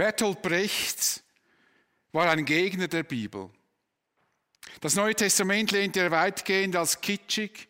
[0.00, 1.22] Bertolt Brecht
[2.12, 3.50] war ein Gegner der Bibel.
[4.80, 7.68] Das Neue Testament lehnte er weitgehend als kitschig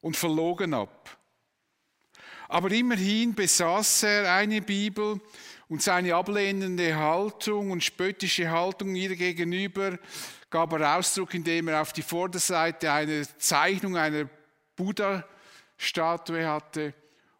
[0.00, 1.18] und verlogen ab.
[2.46, 5.20] Aber immerhin besaß er eine Bibel
[5.68, 9.98] und seine ablehnende Haltung und spöttische Haltung ihr gegenüber
[10.50, 14.30] gab er Ausdruck, indem er auf die Vorderseite eine Zeichnung einer
[14.76, 16.94] Buddha-Statue hatte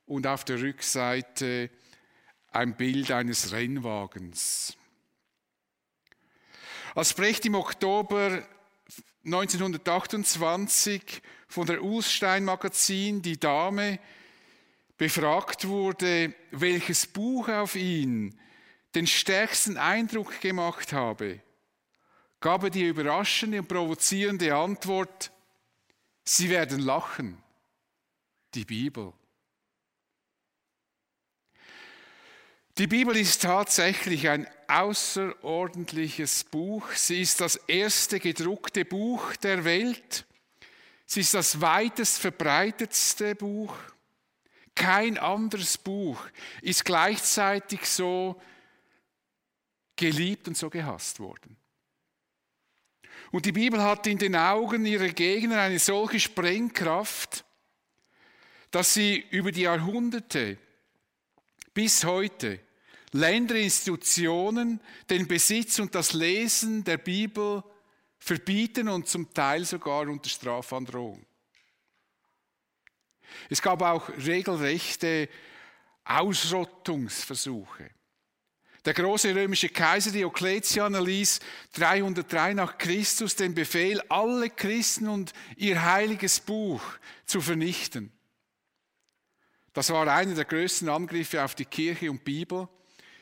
[0.06, 1.70] und auf der Rückseite
[2.54, 4.76] ein Bild eines Rennwagens.
[6.94, 8.46] Als Brecht im Oktober
[9.24, 13.98] 1928 von der Ulstein Magazin Die Dame
[14.96, 18.38] befragt wurde, welches Buch auf ihn
[18.94, 21.40] den stärksten Eindruck gemacht habe,
[22.38, 25.32] gab er die überraschende und provozierende Antwort,
[26.22, 27.42] Sie werden lachen,
[28.54, 29.12] die Bibel.
[32.76, 36.90] Die Bibel ist tatsächlich ein außerordentliches Buch.
[36.90, 40.26] Sie ist das erste gedruckte Buch der Welt.
[41.06, 43.76] Sie ist das weitest verbreitetste Buch.
[44.74, 46.20] Kein anderes Buch
[46.62, 48.42] ist gleichzeitig so
[49.94, 51.56] geliebt und so gehasst worden.
[53.30, 57.44] Und die Bibel hat in den Augen ihrer Gegner eine solche Sprengkraft,
[58.72, 60.58] dass sie über die Jahrhunderte
[61.74, 62.60] bis heute
[63.12, 64.80] Länder, Institutionen
[65.10, 67.62] den Besitz und das Lesen der Bibel
[68.18, 71.24] verbieten und zum Teil sogar unter Strafandrohung.
[73.50, 75.28] Es gab auch regelrechte
[76.04, 77.90] Ausrottungsversuche.
[78.84, 81.40] Der große römische Kaiser Diokletian erließ
[81.72, 86.82] 303 nach Christus den Befehl, alle Christen und ihr heiliges Buch
[87.24, 88.12] zu vernichten.
[89.74, 92.68] Das war einer der größten Angriffe auf die Kirche und Bibel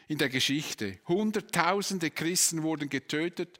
[0.07, 0.99] in der Geschichte.
[1.09, 3.59] Hunderttausende Christen wurden getötet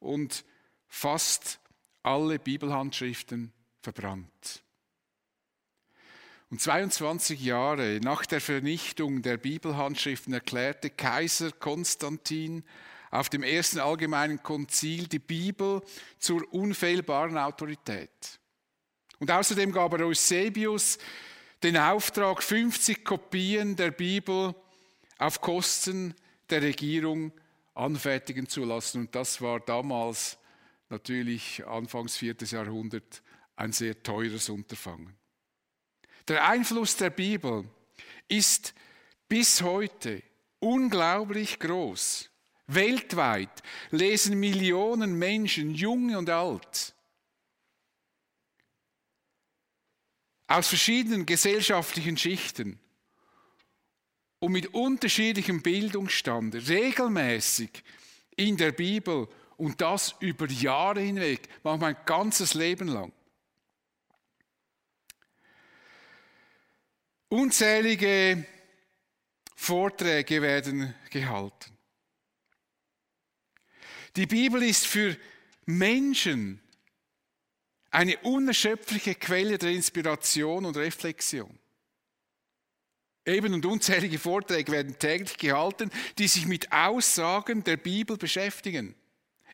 [0.00, 0.44] und
[0.88, 1.60] fast
[2.02, 4.64] alle Bibelhandschriften verbrannt.
[6.50, 12.64] Und 22 Jahre nach der Vernichtung der Bibelhandschriften erklärte Kaiser Konstantin
[13.12, 15.80] auf dem ersten allgemeinen Konzil die Bibel
[16.18, 18.40] zur unfehlbaren Autorität.
[19.20, 20.98] Und außerdem gab er Eusebius
[21.62, 24.54] den Auftrag, 50 Kopien der Bibel
[25.18, 26.14] auf Kosten
[26.50, 27.32] der Regierung
[27.74, 29.02] anfertigen zu lassen.
[29.02, 30.38] Und das war damals
[30.88, 32.36] natürlich Anfangs 4.
[32.40, 33.22] Jahrhundert
[33.56, 35.14] ein sehr teures Unterfangen.
[36.28, 37.64] Der Einfluss der Bibel
[38.28, 38.74] ist
[39.28, 40.22] bis heute
[40.60, 42.30] unglaublich groß.
[42.66, 46.94] Weltweit lesen Millionen Menschen, jung und alt,
[50.52, 52.78] aus verschiedenen gesellschaftlichen Schichten
[54.38, 57.82] und mit unterschiedlichem Bildungsstand regelmäßig
[58.36, 63.12] in der Bibel und das über Jahre hinweg, manchmal ein ganzes Leben lang.
[67.28, 68.46] Unzählige
[69.54, 71.78] Vorträge werden gehalten.
[74.16, 75.16] Die Bibel ist für
[75.64, 76.61] Menschen
[77.92, 81.58] eine unerschöpfliche Quelle der Inspiration und Reflexion.
[83.24, 88.96] Eben und unzählige Vorträge werden täglich gehalten, die sich mit Aussagen der Bibel beschäftigen.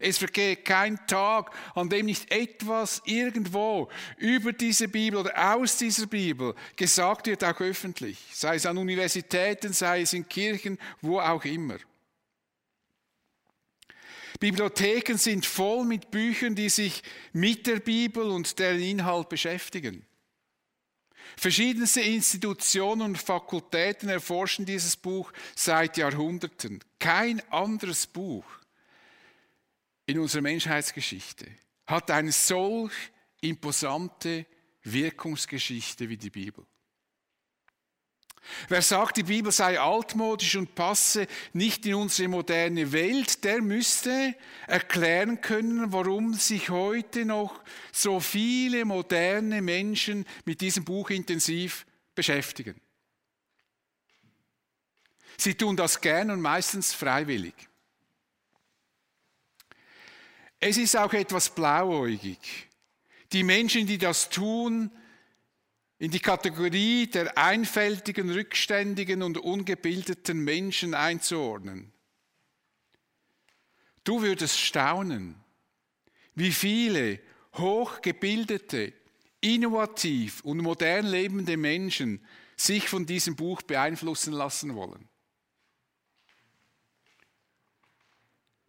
[0.00, 6.06] Es vergeht kein Tag, an dem nicht etwas irgendwo über diese Bibel oder aus dieser
[6.06, 8.18] Bibel gesagt wird, auch öffentlich.
[8.32, 11.78] Sei es an Universitäten, sei es in Kirchen, wo auch immer.
[14.38, 20.06] Bibliotheken sind voll mit Büchern, die sich mit der Bibel und deren Inhalt beschäftigen.
[21.36, 26.82] Verschiedenste Institutionen und Fakultäten erforschen dieses Buch seit Jahrhunderten.
[26.98, 28.44] Kein anderes Buch
[30.06, 31.46] in unserer Menschheitsgeschichte
[31.86, 32.92] hat eine solch
[33.40, 34.46] imposante
[34.82, 36.64] Wirkungsgeschichte wie die Bibel.
[38.68, 44.34] Wer sagt, die Bibel sei altmodisch und passe nicht in unsere moderne Welt, der müsste
[44.66, 47.62] erklären können, warum sich heute noch
[47.92, 52.80] so viele moderne Menschen mit diesem Buch intensiv beschäftigen.
[55.36, 57.54] Sie tun das gern und meistens freiwillig.
[60.60, 62.68] Es ist auch etwas blauäugig.
[63.32, 64.90] Die Menschen, die das tun,
[65.98, 71.92] in die Kategorie der einfältigen, rückständigen und ungebildeten Menschen einzuordnen.
[74.04, 75.34] Du würdest staunen,
[76.34, 77.20] wie viele
[77.54, 78.92] hochgebildete,
[79.40, 82.24] innovativ und modern lebende Menschen
[82.56, 85.08] sich von diesem Buch beeinflussen lassen wollen.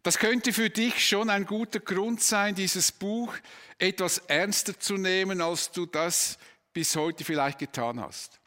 [0.03, 3.35] Das könnte für dich schon ein guter Grund sein, dieses Buch
[3.77, 6.37] etwas ernster zu nehmen, als du das
[6.73, 8.39] bis heute vielleicht getan hast.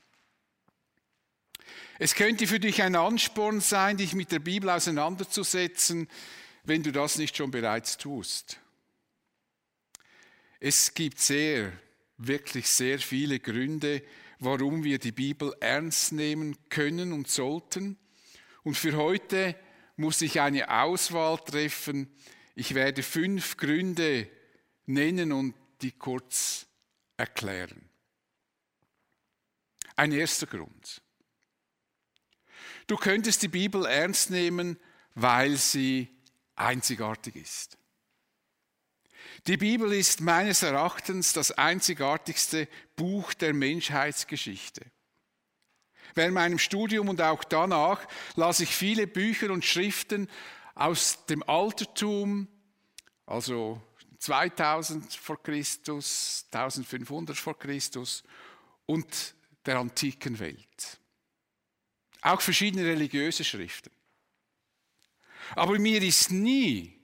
[1.98, 6.08] Es könnte für dich ein Ansporn sein, dich mit der Bibel auseinanderzusetzen,
[6.64, 8.58] wenn du das nicht schon bereits tust.
[10.58, 11.72] Es gibt sehr,
[12.16, 14.02] wirklich sehr viele Gründe,
[14.38, 17.96] warum wir die Bibel ernst nehmen können und sollten.
[18.62, 19.56] Und für heute
[19.96, 22.12] muss ich eine Auswahl treffen.
[22.54, 24.28] Ich werde fünf Gründe
[24.86, 26.66] nennen und die kurz
[27.16, 27.91] erklären.
[29.96, 31.02] Ein erster Grund.
[32.86, 34.78] Du könntest die Bibel ernst nehmen,
[35.14, 36.08] weil sie
[36.56, 37.78] einzigartig ist.
[39.46, 44.84] Die Bibel ist meines Erachtens das einzigartigste Buch der Menschheitsgeschichte.
[46.14, 48.06] Während meinem Studium und auch danach
[48.36, 50.28] las ich viele Bücher und Schriften
[50.74, 52.48] aus dem Altertum,
[53.26, 53.80] also
[54.18, 58.22] 2000 vor Christus, 1500 vor Christus
[58.86, 59.34] und
[59.66, 60.98] der antiken Welt.
[62.20, 63.90] Auch verschiedene religiöse Schriften.
[65.54, 66.98] Aber mir ist nie,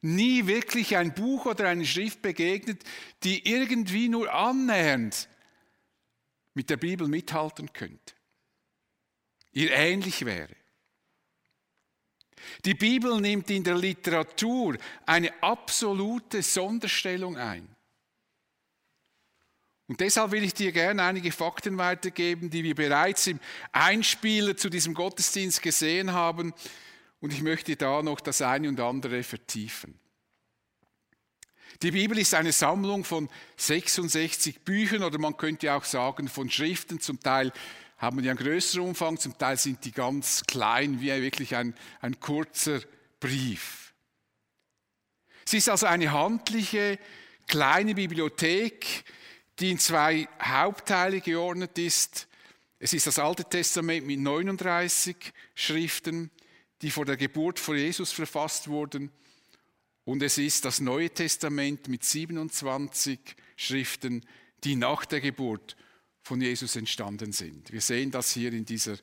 [0.00, 2.82] nie wirklich ein Buch oder eine Schrift begegnet,
[3.22, 5.28] die irgendwie nur annähernd
[6.54, 8.14] mit der Bibel mithalten könnte,
[9.52, 10.54] ihr ähnlich wäre.
[12.64, 14.76] Die Bibel nimmt in der Literatur
[15.06, 17.74] eine absolute Sonderstellung ein.
[19.92, 23.38] Und deshalb will ich dir gerne einige Fakten weitergeben, die wir bereits im
[23.72, 26.54] Einspieler zu diesem Gottesdienst gesehen haben.
[27.20, 30.00] Und ich möchte da noch das eine und andere vertiefen.
[31.82, 33.28] Die Bibel ist eine Sammlung von
[33.58, 36.98] 66 Büchern oder man könnte auch sagen von Schriften.
[36.98, 37.52] Zum Teil
[37.98, 42.18] haben die einen größeren Umfang, zum Teil sind die ganz klein, wie wirklich ein, ein
[42.18, 42.80] kurzer
[43.20, 43.92] Brief.
[45.44, 46.98] Sie ist also eine handliche,
[47.46, 49.04] kleine Bibliothek,
[49.58, 52.28] die in zwei Hauptteile geordnet ist.
[52.78, 55.16] Es ist das Alte Testament mit 39
[55.54, 56.30] Schriften,
[56.80, 59.10] die vor der Geburt von Jesus verfasst wurden.
[60.04, 63.20] Und es ist das Neue Testament mit 27
[63.56, 64.26] Schriften,
[64.64, 65.76] die nach der Geburt
[66.22, 67.72] von Jesus entstanden sind.
[67.72, 68.96] Wir sehen das hier in dieser,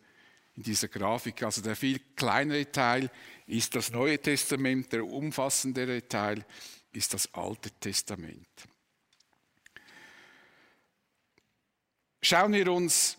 [0.56, 1.44] in dieser Grafik.
[1.44, 3.10] Also der viel kleinere Teil
[3.46, 6.46] ist das Neue Testament, der umfassendere Teil
[6.92, 8.48] ist das Alte Testament.
[12.22, 13.18] Schauen wir uns,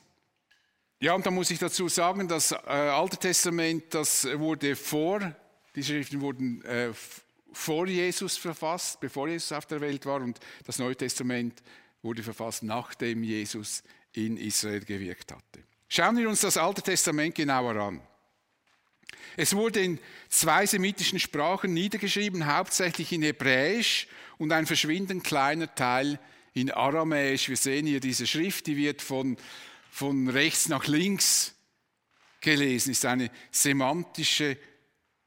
[1.00, 5.34] ja, und da muss ich dazu sagen, das äh, Alte Testament, das wurde vor,
[5.74, 6.92] die Schriften wurden äh,
[7.52, 11.62] vor Jesus verfasst, bevor Jesus auf der Welt war, und das Neue Testament
[12.02, 13.82] wurde verfasst, nachdem Jesus
[14.12, 15.64] in Israel gewirkt hatte.
[15.88, 18.00] Schauen wir uns das Alte Testament genauer an.
[19.36, 19.98] Es wurde in
[20.28, 24.06] zwei semitischen Sprachen niedergeschrieben, hauptsächlich in Hebräisch
[24.38, 26.18] und ein verschwindend kleiner Teil
[26.54, 27.48] in Aramäisch.
[27.48, 29.36] Wir sehen hier diese Schrift, die wird von,
[29.90, 31.54] von rechts nach links
[32.40, 34.56] gelesen, ist eine semantische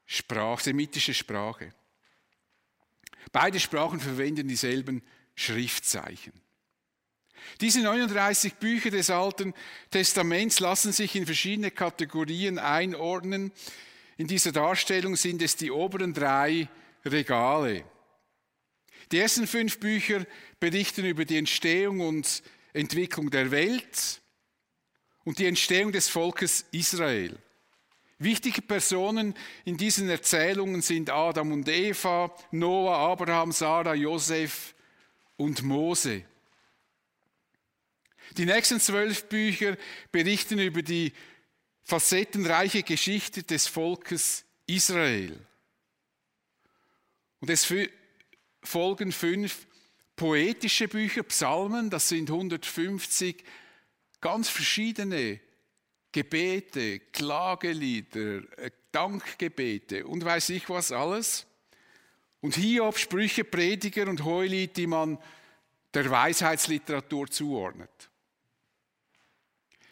[0.06, 1.74] Sprache, semitische Sprache.
[3.32, 5.02] Beide Sprachen verwenden dieselben
[5.36, 6.34] Schriftzeichen.
[7.62, 9.54] Diese 39 Bücher des Alten
[9.92, 13.52] Testaments lassen sich in verschiedene Kategorien einordnen.
[14.18, 16.70] In dieser Darstellung sind es die oberen drei
[17.06, 17.84] Regale.
[19.14, 20.26] Die ersten fünf Bücher
[20.60, 22.42] berichten über die Entstehung und
[22.74, 24.24] Entwicklung der Welt
[25.24, 27.38] und die Entstehung des Volkes Israel.
[28.18, 34.74] Wichtige Personen in diesen Erzählungen sind Adam und Eva, Noah, Abraham, Sarah, Josef
[35.38, 36.26] und Mose.
[38.36, 39.78] Die nächsten zwölf Bücher
[40.12, 41.14] berichten über die
[41.84, 45.40] facettenreiche Geschichte des Volkes Israel.
[47.42, 47.64] Und es
[48.64, 49.68] folgen fünf
[50.16, 53.44] poetische Bücher, Psalmen, das sind 150
[54.22, 55.40] ganz verschiedene
[56.12, 61.48] Gebete, Klagelieder, äh, Dankgebete und weiß ich was alles.
[62.40, 65.18] Und Hiob, Sprüche, Prediger und Heulied, die man
[65.94, 68.10] der Weisheitsliteratur zuordnet.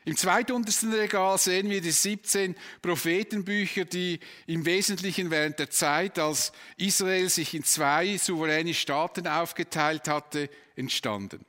[0.03, 6.51] Im zweituntersten Regal sehen wir die 17 Prophetenbücher, die im Wesentlichen während der Zeit, als
[6.77, 11.46] Israel sich in zwei souveräne Staaten aufgeteilt hatte, entstanden.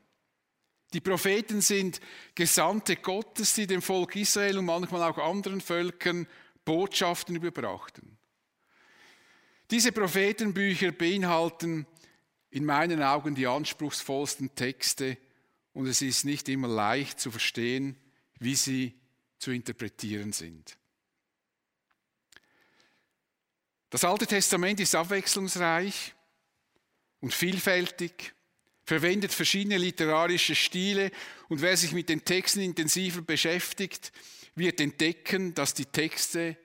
[0.92, 2.00] Die Propheten sind
[2.34, 6.26] Gesandte Gottes, die dem Volk Israel und manchmal auch anderen Völkern
[6.66, 8.18] Botschaften überbrachten.
[9.70, 11.86] Diese Prophetenbücher beinhalten
[12.50, 15.16] in meinen Augen die anspruchsvollsten Texte
[15.72, 17.96] und es ist nicht immer leicht zu verstehen,
[18.42, 18.94] wie sie
[19.38, 20.76] zu interpretieren sind.
[23.90, 26.14] Das Alte Testament ist abwechslungsreich
[27.20, 28.32] und vielfältig,
[28.84, 31.10] verwendet verschiedene literarische Stile
[31.48, 34.12] und wer sich mit den Texten intensiver beschäftigt,
[34.54, 36.56] wird entdecken, dass die Texte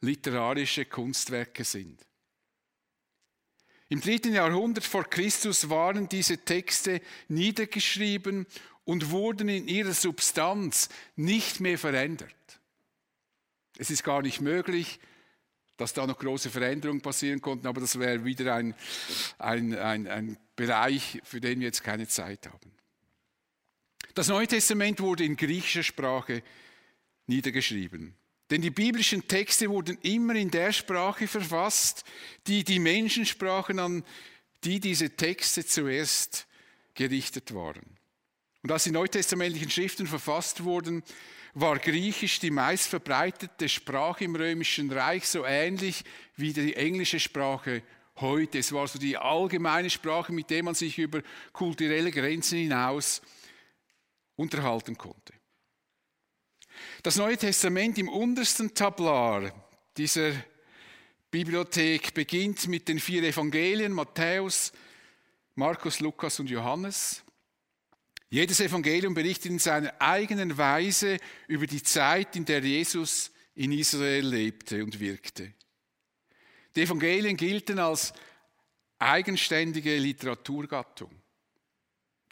[0.00, 2.04] literarische Kunstwerke sind.
[3.88, 8.46] Im dritten Jahrhundert vor Christus waren diese Texte niedergeschrieben
[8.84, 12.34] und wurden in ihrer Substanz nicht mehr verändert.
[13.78, 15.00] Es ist gar nicht möglich,
[15.76, 18.74] dass da noch große Veränderungen passieren konnten, aber das wäre wieder ein,
[19.38, 22.70] ein, ein, ein Bereich, für den wir jetzt keine Zeit haben.
[24.14, 26.42] Das Neue Testament wurde in griechischer Sprache
[27.26, 28.14] niedergeschrieben.
[28.50, 32.04] Denn die biblischen Texte wurden immer in der Sprache verfasst,
[32.46, 34.04] die die Menschen sprachen, an
[34.62, 36.46] die diese Texte zuerst
[36.94, 37.82] gerichtet waren.
[38.64, 41.02] Und als die neutestamentlichen Schriften verfasst wurden,
[41.52, 46.02] war Griechisch die meistverbreitete Sprache im Römischen Reich, so ähnlich
[46.36, 47.82] wie die englische Sprache
[48.16, 48.58] heute.
[48.60, 51.20] Es war so die allgemeine Sprache, mit der man sich über
[51.52, 53.20] kulturelle Grenzen hinaus
[54.34, 55.34] unterhalten konnte.
[57.02, 59.52] Das Neue Testament im untersten Tablar
[59.98, 60.32] dieser
[61.30, 64.72] Bibliothek beginnt mit den vier Evangelien Matthäus,
[65.54, 67.23] Markus, Lukas und Johannes.
[68.34, 74.26] Jedes Evangelium berichtet in seiner eigenen Weise über die Zeit, in der Jesus in Israel
[74.26, 75.52] lebte und wirkte.
[76.74, 78.12] Die Evangelien gelten als
[78.98, 81.12] eigenständige Literaturgattung.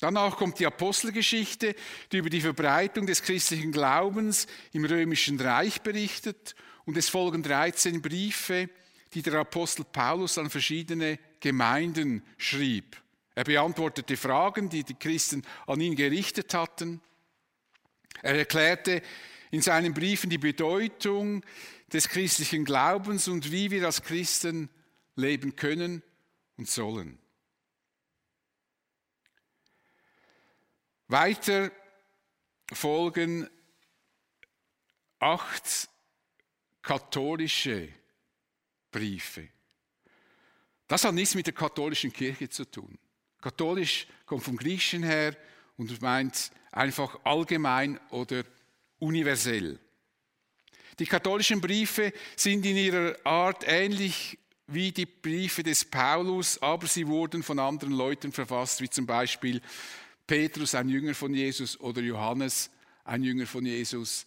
[0.01, 1.77] Danach kommt die Apostelgeschichte,
[2.11, 8.03] die über die Verbreitung des christlichen Glaubens im römischen Reich berichtet und es folgen 13
[8.03, 8.69] Briefe,
[9.15, 13.02] die der Apostel Paulus an verschiedene Gemeinden schrieb.
[13.35, 17.01] Er beantwortete Fragen, die die Christen an ihn gerichtet hatten.
[18.23, 19.03] Er erklärte
[19.51, 21.45] in seinen Briefen die Bedeutung
[21.93, 24.69] des christlichen Glaubens und wie wir als Christen
[25.17, 26.03] leben können
[26.57, 27.19] und sollen.
[31.09, 31.71] Weiter
[32.73, 33.49] folgen
[35.19, 35.89] acht
[36.81, 37.89] katholische
[38.91, 39.49] Briefe.
[40.89, 42.99] Das hat nichts mit der katholischen Kirche zu tun.
[43.43, 45.37] Katholisch kommt vom Griechischen her
[45.77, 48.45] und meint einfach allgemein oder
[48.99, 49.79] universell.
[50.99, 57.07] Die katholischen Briefe sind in ihrer Art ähnlich wie die Briefe des Paulus, aber sie
[57.07, 59.61] wurden von anderen Leuten verfasst, wie zum Beispiel
[60.27, 62.71] Petrus, ein Jünger von Jesus, oder Johannes,
[63.05, 64.25] ein Jünger von Jesus,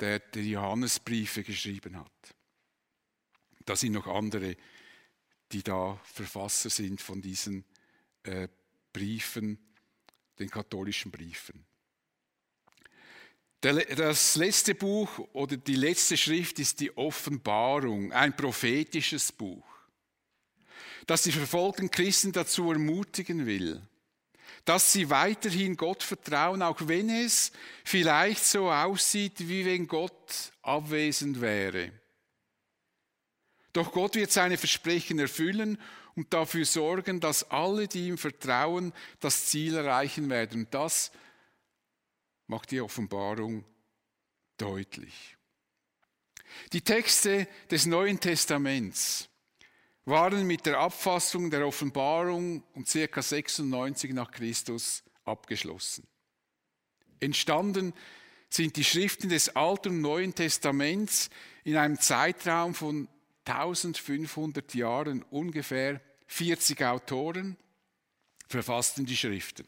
[0.00, 2.10] der die Johannesbriefe geschrieben hat.
[3.66, 4.56] Da sind noch andere,
[5.52, 7.64] die da Verfasser sind von diesen
[8.24, 8.48] äh,
[8.92, 9.58] Briefen,
[10.38, 11.64] den katholischen Briefen.
[13.60, 19.64] Das letzte Buch oder die letzte Schrift ist die Offenbarung, ein prophetisches Buch,
[21.06, 23.80] das die verfolgten Christen dazu ermutigen will,
[24.66, 27.52] dass sie weiterhin Gott vertrauen, auch wenn es
[27.84, 31.90] vielleicht so aussieht, wie wenn Gott abwesend wäre.
[33.72, 35.78] Doch Gott wird seine Versprechen erfüllen
[36.16, 40.62] und dafür sorgen, dass alle, die ihm vertrauen, das Ziel erreichen werden.
[40.62, 41.10] Und das
[42.46, 43.64] macht die Offenbarung
[44.56, 45.36] deutlich.
[46.72, 49.28] Die Texte des Neuen Testaments
[50.04, 53.22] waren mit der Abfassung der Offenbarung um ca.
[53.22, 56.06] 96 nach Christus abgeschlossen.
[57.20, 57.94] Entstanden
[58.48, 61.30] sind die Schriften des Alten und Neuen Testaments
[61.64, 63.08] in einem Zeitraum von
[63.44, 67.56] 1500 Jahren ungefähr 40 Autoren
[68.48, 69.66] verfassten die Schriften.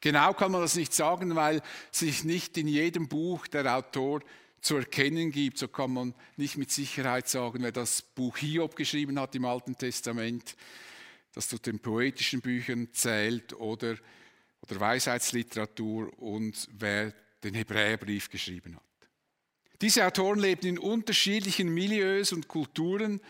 [0.00, 4.20] Genau kann man das nicht sagen, weil sich nicht in jedem Buch der Autor
[4.60, 5.58] zu erkennen gibt.
[5.58, 9.76] So kann man nicht mit Sicherheit sagen, wer das Buch Hiob geschrieben hat im Alten
[9.76, 10.56] Testament,
[11.32, 13.96] das zu den poetischen Büchern zählt oder,
[14.62, 18.82] oder Weisheitsliteratur und wer den Hebräerbrief geschrieben hat.
[19.80, 23.20] Diese Autoren lebten in unterschiedlichen Milieus und Kulturen.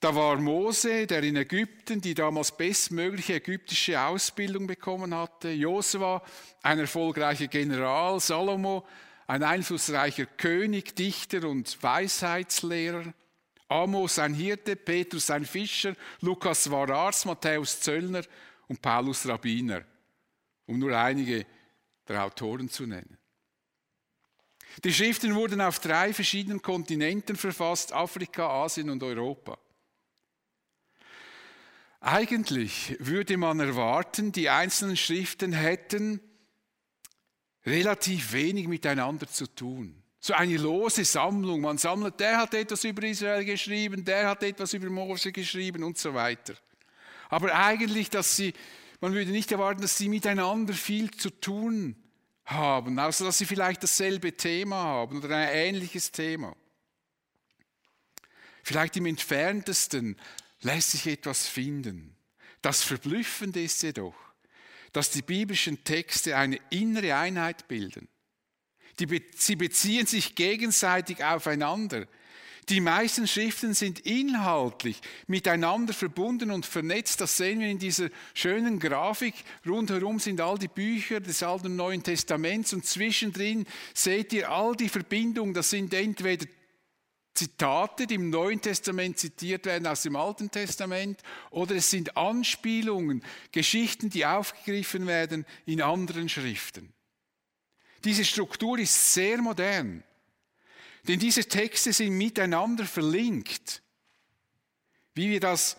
[0.00, 5.50] Da war Mose, der in Ägypten die damals bestmögliche ägyptische Ausbildung bekommen hatte.
[5.50, 6.22] Josua,
[6.62, 8.18] ein erfolgreicher General.
[8.18, 8.84] Salomo,
[9.28, 13.14] ein einflussreicher König, Dichter und Weisheitslehrer.
[13.68, 14.76] Amos, ein Hirte.
[14.76, 15.94] Petrus, ein Fischer.
[16.20, 17.24] Lukas war Arzt.
[17.24, 18.24] Matthäus Zöllner
[18.66, 19.84] und Paulus Rabbiner.
[20.66, 21.46] Um nur einige
[22.08, 23.21] der Autoren zu nennen.
[24.84, 29.58] Die Schriften wurden auf drei verschiedenen Kontinenten verfasst, Afrika, Asien und Europa.
[32.00, 36.20] Eigentlich würde man erwarten, die einzelnen Schriften hätten
[37.64, 40.02] relativ wenig miteinander zu tun.
[40.18, 41.60] So eine lose Sammlung.
[41.60, 45.98] Man sammelt, der hat etwas über Israel geschrieben, der hat etwas über Mose geschrieben und
[45.98, 46.54] so weiter.
[47.28, 48.52] Aber eigentlich, dass sie,
[49.00, 52.01] man würde nicht erwarten, dass sie miteinander viel zu tun
[52.44, 56.54] haben, außer dass sie vielleicht dasselbe Thema haben oder ein ähnliches Thema.
[58.62, 60.16] Vielleicht im entferntesten
[60.60, 62.16] lässt sich etwas finden.
[62.60, 64.14] Das Verblüffende ist jedoch,
[64.92, 68.08] dass die biblischen Texte eine innere Einheit bilden.
[68.98, 72.06] Die, sie beziehen sich gegenseitig aufeinander.
[72.68, 77.20] Die meisten Schriften sind inhaltlich miteinander verbunden und vernetzt.
[77.20, 79.34] Das sehen wir in dieser schönen Grafik.
[79.66, 84.76] Rundherum sind all die Bücher des Alten und Neuen Testaments und zwischendrin seht ihr all
[84.76, 85.54] die Verbindungen.
[85.54, 86.46] Das sind entweder
[87.34, 93.24] Zitate, die im Neuen Testament zitiert werden aus dem Alten Testament, oder es sind Anspielungen,
[93.52, 96.92] Geschichten, die aufgegriffen werden in anderen Schriften.
[98.04, 100.04] Diese Struktur ist sehr modern,
[101.08, 103.82] denn diese Texte sind miteinander verlinkt,
[105.14, 105.76] wie wir das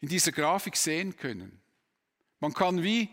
[0.00, 1.60] in dieser Grafik sehen können.
[2.40, 3.08] Man kann wie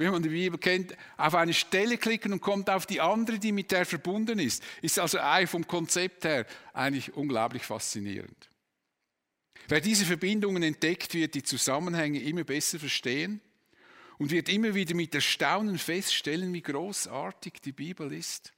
[0.00, 3.52] wenn man die Bibel kennt, auf eine Stelle klicken und kommt auf die andere, die
[3.52, 4.62] mit der verbunden ist.
[4.80, 8.48] Ist also vom Konzept her eigentlich unglaublich faszinierend.
[9.68, 13.42] Wer diese Verbindungen entdeckt, wird die Zusammenhänge immer besser verstehen
[14.16, 18.54] und wird immer wieder mit Erstaunen feststellen, wie großartig die Bibel ist.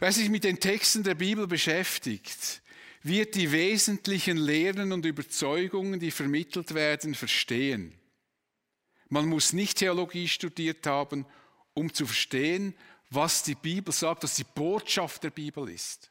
[0.00, 2.62] Wer sich mit den Texten der Bibel beschäftigt,
[3.02, 7.92] wird die wesentlichen Lehren und Überzeugungen, die vermittelt werden, verstehen.
[9.10, 11.26] Man muss nicht Theologie studiert haben,
[11.74, 12.74] um zu verstehen,
[13.10, 16.10] was die Bibel sagt, was die Botschaft der Bibel ist.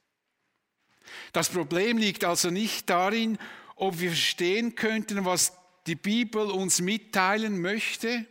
[1.32, 3.40] Das Problem liegt also nicht darin,
[3.76, 5.54] ob wir verstehen könnten, was
[5.88, 8.28] die Bibel uns mitteilen möchte.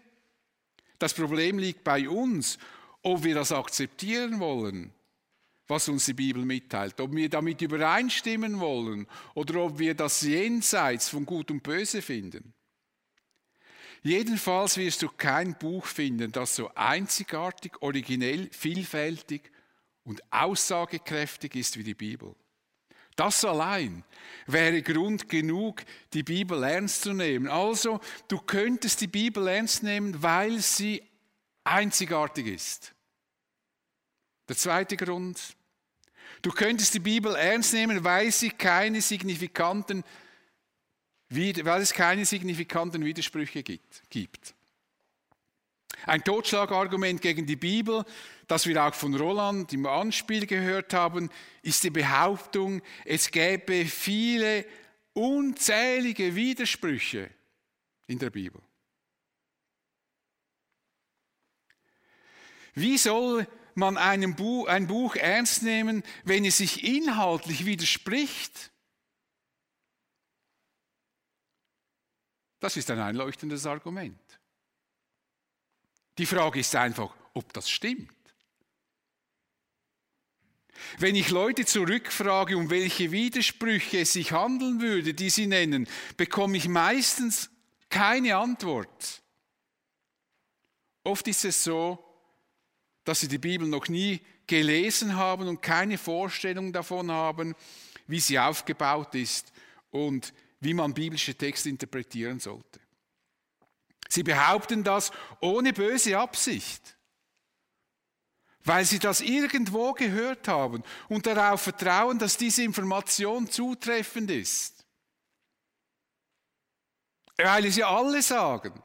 [1.00, 2.58] Das Problem liegt bei uns,
[3.02, 4.92] ob wir das akzeptieren wollen,
[5.68, 11.08] was uns die Bibel mitteilt, ob wir damit übereinstimmen wollen oder ob wir das jenseits
[11.10, 12.54] von Gut und Böse finden.
[14.02, 19.50] Jedenfalls wirst du kein Buch finden, das so einzigartig, originell, vielfältig
[20.04, 22.34] und aussagekräftig ist wie die Bibel.
[23.16, 24.04] Das allein
[24.46, 27.48] wäre Grund genug, die Bibel ernst zu nehmen.
[27.48, 31.02] Also, du könntest die Bibel ernst nehmen, weil sie
[31.64, 32.94] einzigartig ist.
[34.48, 35.56] Der zweite Grund,
[36.42, 40.04] du könntest die Bibel ernst nehmen, weil sie keine signifikanten
[41.30, 44.54] weil es keine signifikanten Widersprüche gibt.
[46.06, 48.04] Ein Totschlagargument gegen die Bibel,
[48.46, 51.28] das wir auch von Roland im Anspiel gehört haben,
[51.62, 54.64] ist die Behauptung, es gäbe viele
[55.12, 57.30] unzählige Widersprüche
[58.06, 58.62] in der Bibel.
[62.74, 63.46] Wie soll
[63.78, 68.72] man ein Buch ernst nehmen, wenn es sich inhaltlich widerspricht?
[72.60, 74.20] Das ist ein einleuchtendes Argument.
[76.18, 78.12] Die Frage ist einfach, ob das stimmt.
[80.98, 86.56] Wenn ich Leute zurückfrage, um welche Widersprüche es sich handeln würde, die sie nennen, bekomme
[86.56, 87.50] ich meistens
[87.88, 89.22] keine Antwort.
[91.04, 92.07] Oft ist es so,
[93.08, 97.54] dass sie die Bibel noch nie gelesen haben und keine Vorstellung davon haben,
[98.06, 99.50] wie sie aufgebaut ist
[99.90, 102.80] und wie man biblische Texte interpretieren sollte.
[104.10, 106.98] Sie behaupten das ohne böse Absicht,
[108.64, 114.84] weil sie das irgendwo gehört haben und darauf vertrauen, dass diese Information zutreffend ist.
[117.38, 118.82] Weil es ja alle sagen,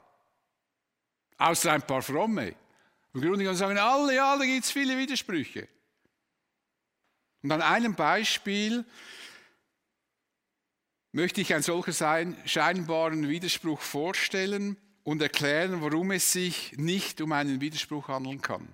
[1.36, 2.63] außer ein paar Fromme.
[3.14, 5.68] Im Grunde genommen sagen alle, ja, gibt es viele Widersprüche.
[7.42, 8.84] Und an einem Beispiel
[11.12, 11.92] möchte ich ein solcher
[12.44, 18.66] scheinbaren Widerspruch vorstellen und erklären, warum es sich nicht um einen Widerspruch handeln kann.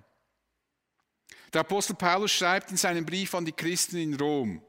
[1.53, 4.63] Der Apostel Paulus schreibt in seinem Brief an die Christen in Rom,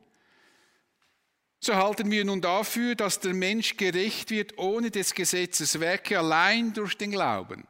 [1.60, 6.72] so halten wir nun dafür, dass der Mensch gerecht wird ohne des Gesetzes Werke allein
[6.72, 7.68] durch den Glauben.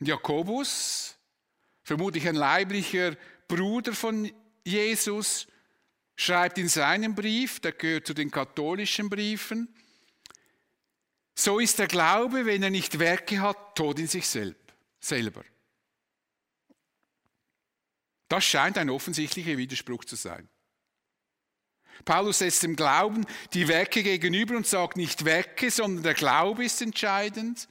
[0.00, 1.16] Jakobus,
[1.82, 3.16] vermutlich ein leiblicher
[3.48, 4.30] Bruder von
[4.64, 5.46] Jesus,
[6.16, 9.74] schreibt in seinem Brief, der gehört zu den katholischen Briefen,
[11.34, 15.44] so ist der Glaube, wenn er nicht Werke hat, tot in sich selber.
[18.28, 20.48] Das scheint ein offensichtlicher Widerspruch zu sein.
[22.04, 26.82] Paulus setzt dem Glauben die Werke gegenüber und sagt nicht Werke, sondern der Glaube ist
[26.82, 27.68] entscheidend.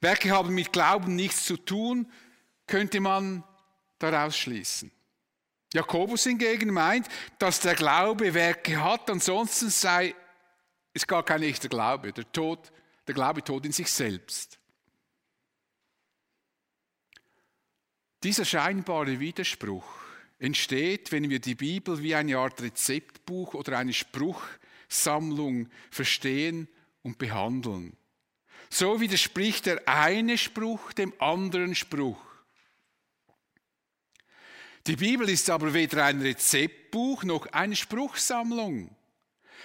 [0.00, 2.10] Werke haben mit Glauben nichts zu tun,
[2.66, 3.42] könnte man
[3.98, 4.92] daraus schließen.
[5.74, 7.08] Jakobus hingegen meint,
[7.38, 10.14] dass der Glaube Werke hat, ansonsten sei
[10.94, 12.12] es gar kein echter Glaube.
[12.12, 12.72] Der, Tod,
[13.06, 14.58] der Glaube tot in sich selbst.
[18.22, 19.84] Dieser scheinbare Widerspruch
[20.38, 26.68] entsteht, wenn wir die Bibel wie eine Art Rezeptbuch oder eine Spruchsammlung verstehen
[27.02, 27.97] und behandeln.
[28.70, 32.20] So widerspricht der eine Spruch dem anderen Spruch.
[34.86, 38.94] Die Bibel ist aber weder ein Rezeptbuch noch eine Spruchsammlung,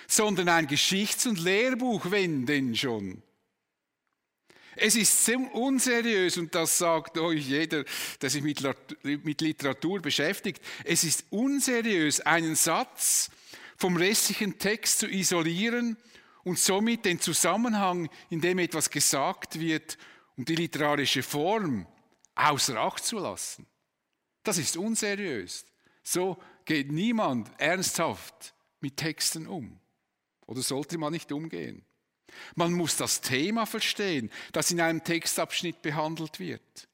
[0.07, 3.21] sondern ein Geschichts- und Lehrbuch, wenn denn schon.
[4.75, 7.85] Es ist unseriös, und das sagt euch jeder,
[8.21, 13.29] der sich mit Literatur beschäftigt, es ist unseriös, einen Satz
[13.77, 15.95] vom restlichen Text zu isolieren
[16.43, 19.97] und somit den Zusammenhang, in dem etwas gesagt wird,
[20.35, 21.87] und die literarische Form
[22.35, 23.67] außer Acht zu lassen.
[24.43, 25.65] Das ist unseriös.
[26.03, 29.79] So geht niemand ernsthaft mit Texten um.
[30.45, 31.85] Oder sollte man nicht umgehen.
[32.55, 36.87] Man muss das Thema verstehen, das in einem Textabschnitt behandelt wird.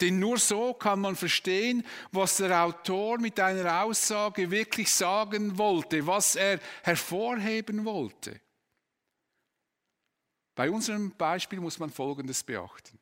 [0.00, 6.06] Denn nur so kann man verstehen, was der Autor mit einer Aussage wirklich sagen wollte,
[6.06, 8.40] was er hervorheben wollte.
[10.56, 12.98] Bei unserem Beispiel muss man Folgendes beachten.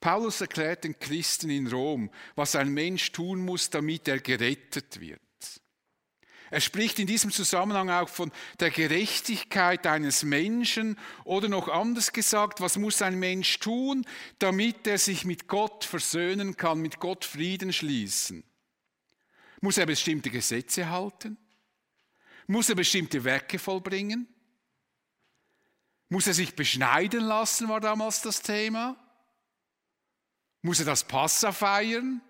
[0.00, 5.20] Paulus erklärt den Christen in Rom, was ein Mensch tun muss, damit er gerettet wird.
[6.50, 12.60] Er spricht in diesem Zusammenhang auch von der Gerechtigkeit eines Menschen oder noch anders gesagt,
[12.60, 14.04] was muss ein Mensch tun,
[14.38, 18.44] damit er sich mit Gott versöhnen kann, mit Gott Frieden schließen.
[19.62, 21.38] Muss er bestimmte Gesetze halten?
[22.48, 24.26] Muss er bestimmte Werke vollbringen?
[26.12, 28.98] Muss er sich beschneiden lassen, war damals das Thema?
[30.60, 32.20] Muss er das Passa feiern?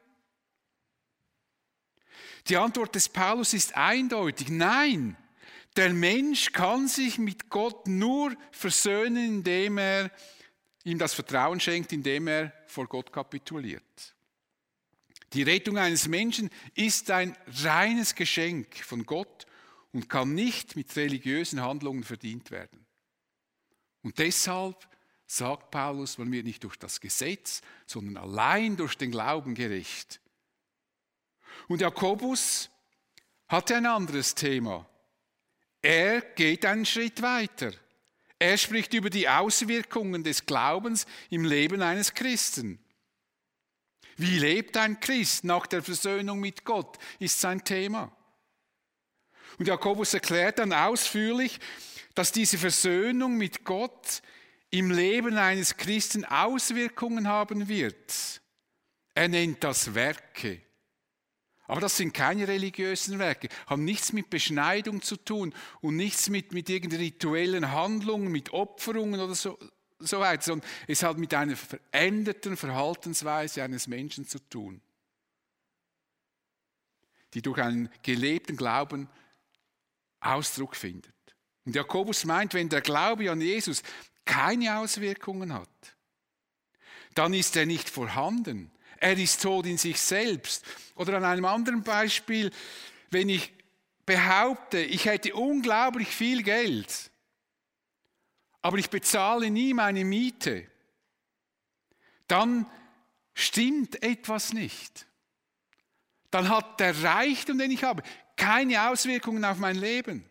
[2.46, 5.16] Die Antwort des Paulus ist eindeutig, nein.
[5.74, 10.12] Der Mensch kann sich mit Gott nur versöhnen, indem er
[10.84, 14.14] ihm das Vertrauen schenkt, indem er vor Gott kapituliert.
[15.32, 19.44] Die Rettung eines Menschen ist ein reines Geschenk von Gott
[19.90, 22.81] und kann nicht mit religiösen Handlungen verdient werden.
[24.02, 24.88] Und deshalb
[25.26, 30.20] sagt Paulus, man wird nicht durch das Gesetz, sondern allein durch den Glauben gerecht.
[31.68, 32.70] Und Jakobus
[33.48, 34.86] hatte ein anderes Thema.
[35.80, 37.72] Er geht einen Schritt weiter.
[38.38, 42.78] Er spricht über die Auswirkungen des Glaubens im Leben eines Christen.
[44.16, 48.10] Wie lebt ein Christ nach der Versöhnung mit Gott, ist sein Thema.
[49.58, 51.60] Und Jakobus erklärt dann ausführlich,
[52.14, 54.22] dass diese Versöhnung mit Gott
[54.70, 58.40] im Leben eines Christen Auswirkungen haben wird.
[59.14, 60.62] Er nennt das Werke.
[61.66, 66.53] Aber das sind keine religiösen Werke, haben nichts mit Beschneidung zu tun und nichts mit,
[66.53, 69.59] mit irgendeinen rituellen Handlungen, mit Opferungen oder so,
[69.98, 74.83] so weiter, sondern es hat mit einer veränderten Verhaltensweise eines Menschen zu tun,
[77.35, 79.09] die durch einen gelebten Glauben
[80.20, 81.14] Ausdruck findet.
[81.64, 83.83] Und Jakobus meint, wenn der Glaube an Jesus
[84.25, 85.68] keine Auswirkungen hat,
[87.14, 88.72] dann ist er nicht vorhanden
[89.03, 90.64] er ist tot in sich selbst.
[90.94, 92.53] Oder an einem anderen Beispiel,
[93.11, 93.53] wenn ich
[94.07, 97.11] behaupte, ich hätte unglaublich viel Geld,
[98.62, 100.68] aber ich bezahle nie meine Miete,
[102.29, 102.64] dann
[103.35, 105.07] stimmt etwas nicht.
[106.31, 108.05] Dann hat der Reichtum, den ich habe,
[108.37, 110.25] keine Auswirkungen auf mein Leben.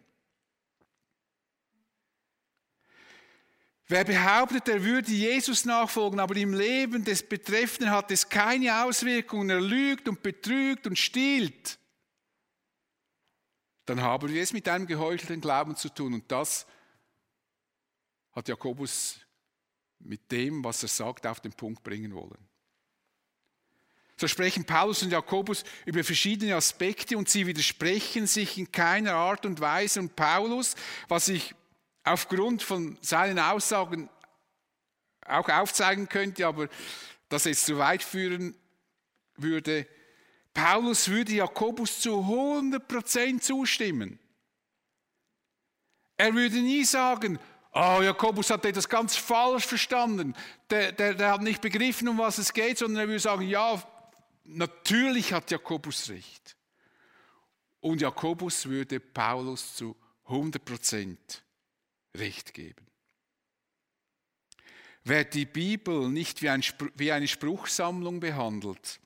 [3.91, 9.49] Wer behauptet, er würde Jesus nachfolgen, aber im Leben des Betreffenden hat es keine Auswirkungen,
[9.49, 11.77] er lügt und betrügt und stiehlt,
[13.85, 16.13] dann haben wir es mit einem geheuchelten Glauben zu tun.
[16.13, 16.65] Und das
[18.31, 19.19] hat Jakobus
[19.99, 22.47] mit dem, was er sagt, auf den Punkt bringen wollen.
[24.15, 29.45] So sprechen Paulus und Jakobus über verschiedene Aspekte und sie widersprechen sich in keiner Art
[29.45, 29.99] und Weise.
[29.99, 30.75] Und Paulus,
[31.09, 31.53] was ich
[32.03, 34.09] aufgrund von seinen Aussagen
[35.25, 36.67] auch aufzeigen könnte, aber
[37.29, 38.55] das jetzt zu weit führen
[39.35, 39.87] würde,
[40.53, 44.19] Paulus würde Jakobus zu 100% zustimmen.
[46.17, 47.39] Er würde nie sagen,
[47.73, 50.35] oh, Jakobus hat etwas ganz falsch verstanden,
[50.69, 53.81] der, der, der hat nicht begriffen, um was es geht, sondern er würde sagen, ja,
[54.43, 56.57] natürlich hat Jakobus recht.
[57.79, 59.95] Und Jakobus würde Paulus zu
[60.27, 61.17] 100%
[62.15, 62.91] Recht geben.
[65.03, 66.63] wer die Bibel nicht wie, ein,
[66.95, 68.99] wie eine Spruchsammlung behandelt,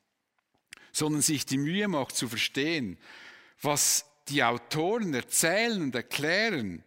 [0.91, 2.97] sondern sich die Mühe macht zu verstehen,
[3.61, 6.83] was die Autoren erzählen und erklären,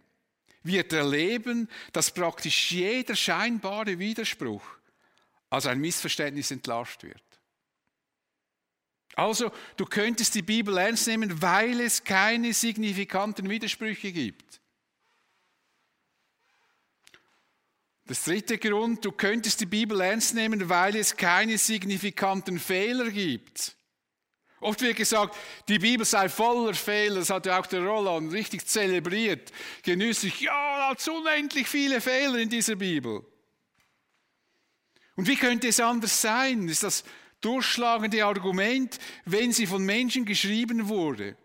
[0.62, 4.64] wird erleben, dass praktisch jeder scheinbare Widerspruch
[5.50, 7.22] als ein Missverständnis entlarvt wird.
[9.14, 14.61] Also, du könntest die Bibel ernst nehmen, weil es keine signifikanten Widersprüche gibt.
[18.08, 23.76] Das dritte Grund, du könntest die Bibel ernst nehmen, weil es keine signifikanten Fehler gibt.
[24.60, 25.36] Oft wird gesagt,
[25.68, 30.78] die Bibel sei voller Fehler, das hat ja auch der Roland richtig zelebriert, genüsslich, ja,
[30.78, 33.26] da hat unendlich viele Fehler in dieser Bibel.
[35.14, 36.62] Und wie könnte es anders sein?
[36.62, 37.04] Das ist das
[37.42, 41.36] durchschlagende Argument, wenn sie von Menschen geschrieben wurde.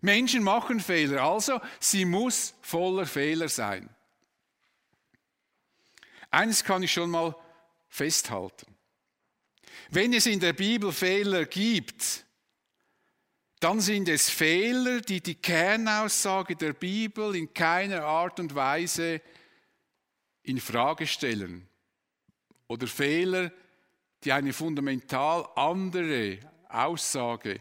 [0.00, 3.88] Menschen machen Fehler, also sie muss voller Fehler sein.
[6.32, 7.36] Eines kann ich schon mal
[7.88, 8.74] festhalten.
[9.90, 12.24] Wenn es in der Bibel Fehler gibt,
[13.60, 19.20] dann sind es Fehler, die die Kernaussage der Bibel in keiner Art und Weise
[20.42, 21.68] in Frage stellen.
[22.66, 23.52] Oder Fehler,
[24.24, 26.38] die eine fundamental andere
[26.70, 27.60] Aussage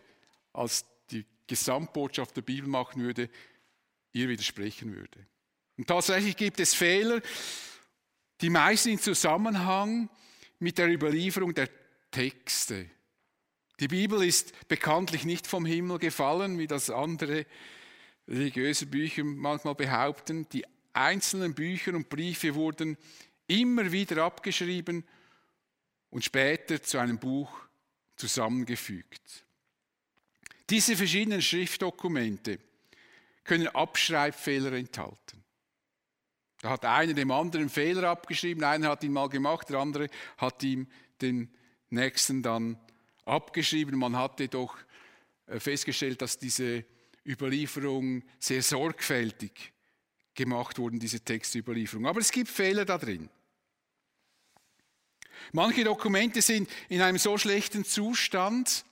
[0.54, 3.30] als die Gesamtbotschaft der Bibel machen würde,
[4.14, 5.28] ihr widersprechen würde.
[5.78, 7.22] Und tatsächlich gibt es Fehler,
[8.42, 10.10] die meisten in Zusammenhang
[10.60, 11.70] mit der Überlieferung der
[12.10, 12.90] Texte.
[13.80, 17.46] Die Bibel ist bekanntlich nicht vom Himmel gefallen, wie das andere
[18.28, 20.48] religiöse Bücher manchmal behaupten.
[20.50, 22.98] Die einzelnen Bücher und Briefe wurden
[23.48, 25.04] immer wieder abgeschrieben
[26.10, 27.52] und später zu einem Buch
[28.16, 29.46] zusammengefügt.
[30.70, 32.60] Diese verschiedenen Schriftdokumente
[33.44, 35.41] können Abschreibfehler enthalten.
[36.62, 40.62] Da hat einer dem anderen Fehler abgeschrieben, einer hat ihn mal gemacht, der andere hat
[40.64, 40.88] ihm
[41.22, 41.50] den
[41.90, 42.80] nächsten dann
[43.26, 43.98] abgeschrieben.
[43.98, 44.78] Man hatte doch
[45.48, 46.86] äh, festgestellt, dass diese
[47.26, 49.74] Überlieferung sehr sorgfältig
[50.36, 52.06] gemacht wurden, diese Textüberlieferung.
[52.06, 53.30] Aber es gibt Fehler da drin.
[55.52, 58.86] Manche Dokumente sind in einem so schlechten Zustand,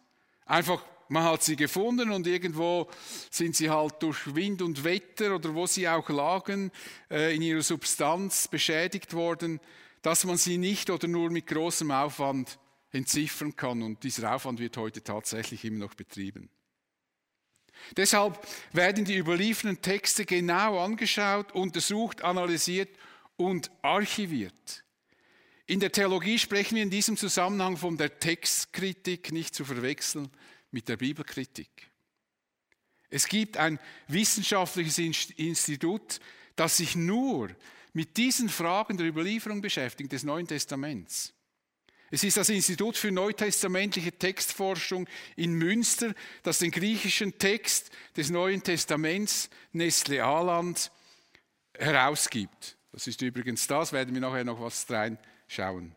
[0.46, 2.88] einfach man hat sie gefunden und irgendwo
[3.32, 6.72] sind sie halt durch Wind und Wetter oder wo sie auch lagen,
[7.10, 9.60] äh, in ihrer Substanz beschädigt worden,
[10.04, 12.60] dass man sie nicht oder nur mit großem Aufwand
[12.92, 13.82] entziffern kann.
[13.82, 16.50] Und dieser Aufwand wird heute tatsächlich immer noch betrieben.
[17.98, 18.40] Deshalb
[18.72, 22.90] werden die überlieferten Texte genau angeschaut, untersucht, analysiert
[23.36, 24.84] und archiviert.
[25.66, 30.30] In der Theologie sprechen wir in diesem Zusammenhang von der Textkritik, nicht zu verwechseln
[30.72, 31.90] mit der Bibelkritik.
[33.10, 36.20] Es gibt ein wissenschaftliches Institut,
[36.56, 37.50] das sich nur
[37.94, 41.34] mit diesen Fragen der Überlieferung beschäftigt, des Neuen Testaments.
[42.12, 48.64] Es ist das Institut für neutestamentliche Textforschung in Münster, das den griechischen Text des Neuen
[48.64, 50.92] Testaments Nestle Aland
[51.74, 52.78] herausgibt.
[52.92, 55.96] Das ist übrigens das, werden wir nachher noch was reinschauen.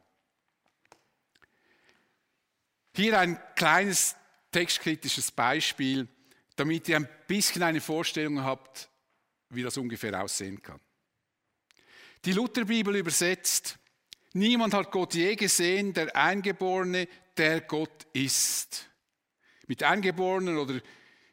[2.95, 4.17] Hier ein kleines
[4.53, 6.07] textkritisches Beispiel,
[6.55, 8.89] damit ihr ein bisschen eine Vorstellung habt,
[9.49, 10.81] wie das ungefähr aussehen kann.
[12.25, 13.79] Die Lutherbibel übersetzt
[14.35, 18.89] Niemand hat Gott je gesehen, der Eingeborene, der Gott ist.
[19.67, 20.81] Mit Eingeborenen oder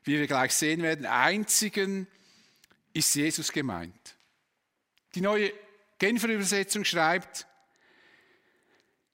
[0.04, 2.08] wie wir gleich sehen werden, einzigen
[2.94, 4.18] ist Jesus gemeint.
[5.16, 5.54] Die neue
[5.98, 7.48] Genfer Übersetzung schreibt,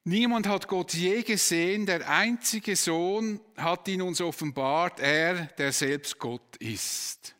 [0.07, 6.19] Niemand hat Gott je gesehen, der einzige Sohn hat ihn uns offenbart, er, der selbst
[6.19, 7.35] Gott ist.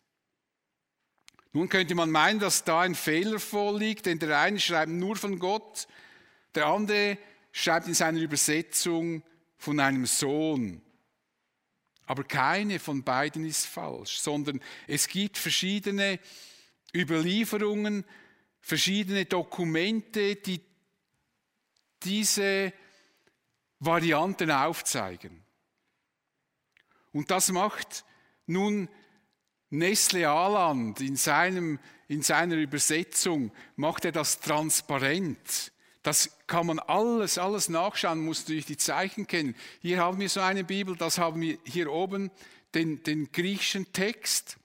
[1.54, 5.38] Nun könnte man meinen, dass da ein Fehler vorliegt, denn der eine schreibt nur von
[5.38, 5.88] Gott,
[6.56, 7.20] der andere
[7.52, 9.22] schreibt in seiner Übersetzung
[9.58, 10.82] von einem Sohn.
[12.08, 16.20] Aber keine von beiden ist falsch, sondern es gibt verschiedene
[16.96, 18.06] Überlieferungen,
[18.60, 20.62] verschiedene Dokumente, die
[22.04, 22.74] diese
[23.80, 25.44] Varianten aufzeigen.
[27.12, 28.06] Und das macht
[28.46, 28.90] nun
[29.70, 35.72] Nestle Aland in, seinem, in seiner Übersetzung, macht er das transparent.
[36.04, 39.56] Das kann man alles, alles nachschauen, muss durch die Zeichen kennen.
[39.82, 42.30] Hier haben wir so eine Bibel, das haben wir hier oben
[42.76, 44.58] den, den griechischen Text.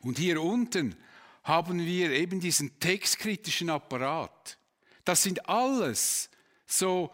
[0.00, 0.96] Und hier unten
[1.44, 4.58] haben wir eben diesen textkritischen Apparat.
[5.04, 6.30] Das sind alles
[6.70, 7.10] so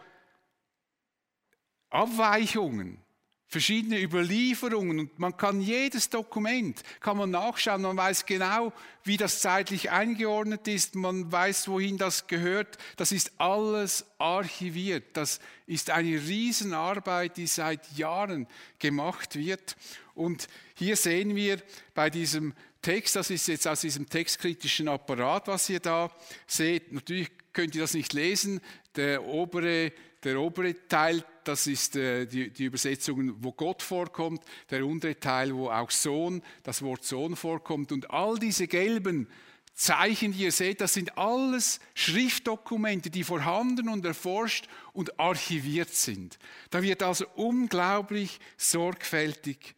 [1.90, 3.02] Abweichungen
[3.48, 8.72] verschiedene Überlieferungen und man kann jedes Dokument, kann man nachschauen, man weiß genau,
[9.04, 15.38] wie das zeitlich eingeordnet ist, man weiß, wohin das gehört, das ist alles archiviert, das
[15.66, 19.76] ist eine Riesenarbeit, die seit Jahren gemacht wird.
[20.14, 21.62] Und hier sehen wir
[21.94, 26.10] bei diesem Text, das ist jetzt aus diesem textkritischen Apparat, was ihr da
[26.46, 28.60] seht, natürlich könnt ihr das nicht lesen,
[28.96, 29.92] der obere
[30.24, 34.42] der obere Teil, das ist äh, die, die Übersetzung, wo Gott vorkommt.
[34.70, 37.92] Der untere Teil, wo auch Sohn, das Wort Sohn vorkommt.
[37.92, 39.28] Und all diese gelben
[39.72, 46.40] Zeichen, die ihr seht, das sind alles Schriftdokumente, die vorhanden und erforscht und archiviert sind.
[46.70, 49.76] Da wird also unglaublich sorgfältig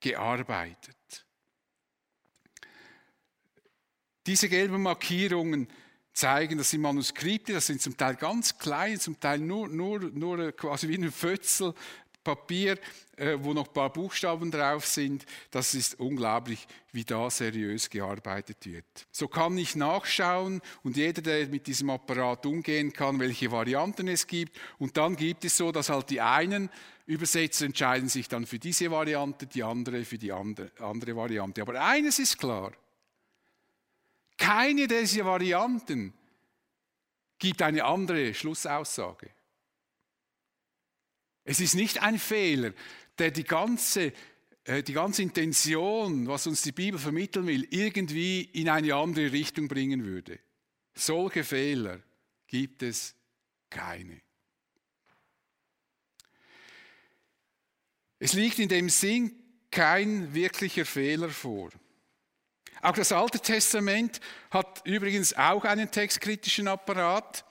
[0.00, 0.96] gearbeitet.
[4.26, 5.68] Diese gelben Markierungen,
[6.14, 10.52] zeigen, das sind Manuskripte, das sind zum Teil ganz klein, zum Teil nur, nur, nur
[10.52, 11.74] quasi wie ein Fötzel
[12.24, 12.78] Papier,
[13.16, 15.24] äh, wo noch ein paar Buchstaben drauf sind.
[15.50, 18.86] Das ist unglaublich, wie da seriös gearbeitet wird.
[19.12, 24.26] So kann ich nachschauen und jeder, der mit diesem Apparat umgehen kann, welche Varianten es
[24.26, 24.58] gibt.
[24.78, 26.70] Und dann gibt es so, dass halt die einen
[27.06, 31.60] Übersetzer entscheiden sich dann für diese Variante, die andere für die andere, andere Variante.
[31.60, 32.72] Aber eines ist klar,
[34.36, 36.12] keine dieser Varianten
[37.38, 39.30] gibt eine andere Schlussaussage.
[41.44, 42.72] Es ist nicht ein Fehler,
[43.18, 44.12] der die ganze,
[44.64, 49.68] äh, die ganze Intention, was uns die Bibel vermitteln will, irgendwie in eine andere Richtung
[49.68, 50.40] bringen würde.
[50.94, 52.00] Solche Fehler
[52.46, 53.14] gibt es
[53.68, 54.20] keine.
[58.18, 59.34] Es liegt in dem Sinn
[59.70, 61.70] kein wirklicher Fehler vor.
[62.84, 64.20] Auch das Alte Testament
[64.50, 67.42] hat übrigens auch einen textkritischen Apparat.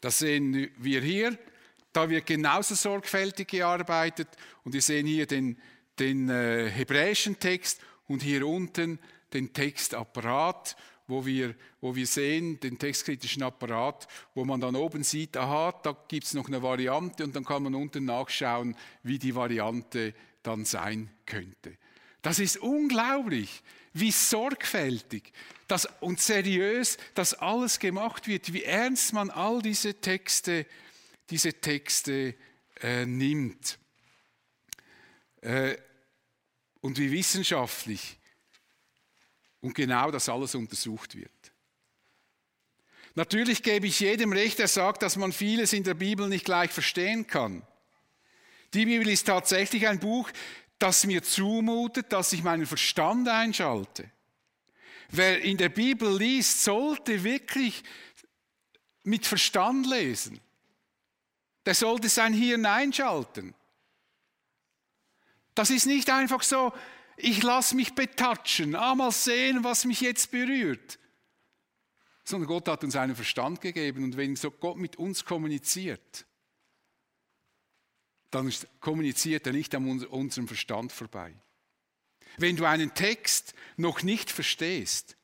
[0.00, 1.38] Das sehen wir hier.
[1.92, 4.26] Da wird genauso sorgfältig gearbeitet.
[4.64, 5.56] Und wir sehen hier den,
[6.00, 8.98] den äh, hebräischen Text und hier unten
[9.32, 10.76] den Textapparat,
[11.06, 15.96] wo wir, wo wir sehen, den textkritischen Apparat, wo man dann oben sieht, aha, da
[16.08, 20.64] gibt es noch eine Variante und dann kann man unten nachschauen, wie die Variante dann
[20.64, 21.78] sein könnte.
[22.24, 25.30] Das ist unglaublich, wie sorgfältig
[25.68, 30.64] das, und seriös das alles gemacht wird, wie ernst man all diese Texte,
[31.28, 32.34] diese Texte
[32.80, 33.78] äh, nimmt.
[35.42, 35.76] Äh,
[36.80, 38.16] und wie wissenschaftlich
[39.60, 41.30] und genau das alles untersucht wird.
[43.14, 46.70] Natürlich gebe ich jedem recht, der sagt, dass man vieles in der Bibel nicht gleich
[46.70, 47.66] verstehen kann.
[48.72, 50.30] Die Bibel ist tatsächlich ein Buch,
[50.84, 54.10] das mir zumutet, dass ich meinen Verstand einschalte.
[55.08, 57.82] Wer in der Bibel liest, sollte wirklich
[59.02, 60.40] mit Verstand lesen.
[61.64, 63.54] Der sollte sein Hirn einschalten.
[65.54, 66.74] Das ist nicht einfach so,
[67.16, 70.98] ich lasse mich betatschen, ah, mal sehen, was mich jetzt berührt.
[72.24, 76.26] Sondern Gott hat uns einen Verstand gegeben und wenn Gott mit uns kommuniziert,
[78.34, 81.34] dann kommuniziert er nicht an unserem Verstand vorbei.
[82.36, 85.16] Wenn du einen Text noch nicht verstehst,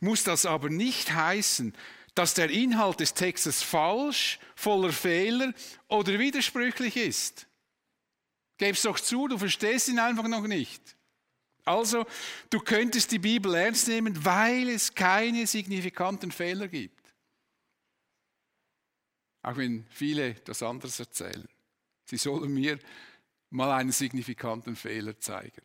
[0.00, 1.74] muss das aber nicht heißen,
[2.14, 5.52] dass der Inhalt des Textes falsch, voller Fehler
[5.88, 7.48] oder widersprüchlich ist.
[8.56, 10.96] Gib's doch zu, du verstehst ihn einfach noch nicht.
[11.64, 12.06] Also,
[12.50, 17.02] du könntest die Bibel ernst nehmen, weil es keine signifikanten Fehler gibt.
[19.42, 21.48] Auch wenn viele das anders erzählen.
[22.04, 22.78] Sie sollen mir
[23.50, 25.62] mal einen signifikanten Fehler zeigen.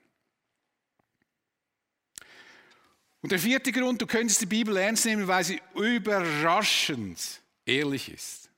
[3.22, 8.50] Und der vierte Grund, du könntest die Bibel ernst nehmen, weil sie überraschend ehrlich ist.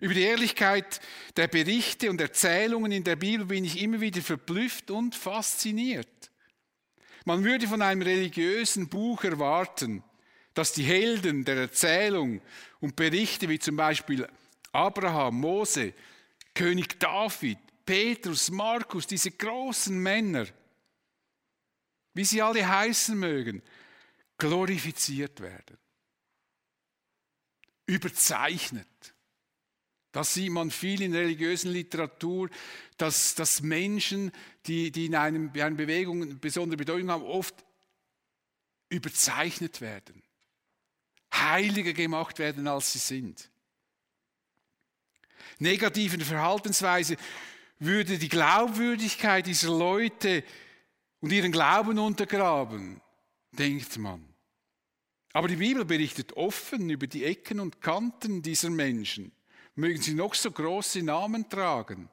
[0.00, 1.00] Über die Ehrlichkeit
[1.36, 6.08] der Berichte und Erzählungen in der Bibel bin ich immer wieder verblüfft und fasziniert.
[7.24, 10.02] Man würde von einem religiösen Buch erwarten,
[10.52, 12.42] dass die Helden der Erzählung
[12.80, 14.28] und Berichte wie zum Beispiel
[14.74, 15.94] Abraham, Mose,
[16.52, 20.46] König David, Petrus, Markus, diese großen Männer,
[22.12, 23.62] wie sie alle heißen mögen,
[24.36, 25.78] glorifiziert werden.
[27.86, 28.86] Überzeichnet.
[30.10, 32.48] Das sieht man viel in religiösen Literatur,
[32.96, 34.32] dass, dass Menschen,
[34.66, 37.54] die, die in einem, einer Bewegung eine besondere Bedeutung haben, oft
[38.88, 40.22] überzeichnet werden,
[41.32, 43.50] heiliger gemacht werden, als sie sind
[45.58, 47.16] negativen Verhaltensweise
[47.78, 50.44] würde die Glaubwürdigkeit dieser Leute
[51.20, 53.00] und ihren Glauben untergraben,
[53.52, 54.24] denkt man.
[55.32, 59.32] Aber die Bibel berichtet offen über die Ecken und Kanten dieser Menschen,
[59.76, 62.08] Mögen sie noch so große Namen tragen.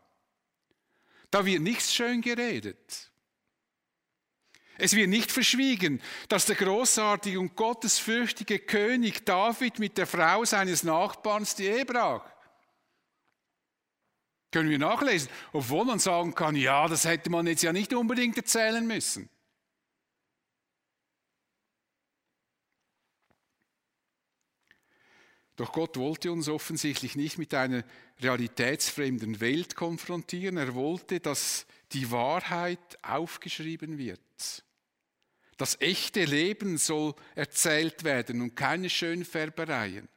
[1.29, 3.11] Da wird nichts schön geredet.
[4.77, 10.81] Es wird nicht verschwiegen, dass der großartige und gottesfürchtige König David mit der Frau seines
[10.81, 12.25] Nachbarns die Ehe brach.
[14.51, 18.35] Können wir nachlesen, obwohl man sagen kann, ja, das hätte man jetzt ja nicht unbedingt
[18.37, 19.29] erzählen müssen.
[25.55, 27.83] Doch Gott wollte uns offensichtlich nicht mit einer
[28.19, 30.57] realitätsfremden Welt konfrontieren.
[30.57, 34.19] Er wollte, dass die Wahrheit aufgeschrieben wird.
[35.57, 40.09] Das echte Leben soll erzählt werden und keine Schönfärbereien.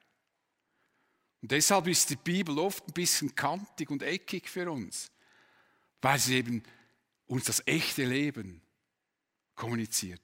[1.45, 5.11] Und deshalb ist die Bibel oft ein bisschen kantig und eckig für uns,
[6.01, 6.63] weil sie eben
[7.27, 8.63] uns das echte Leben
[9.55, 10.23] kommuniziert.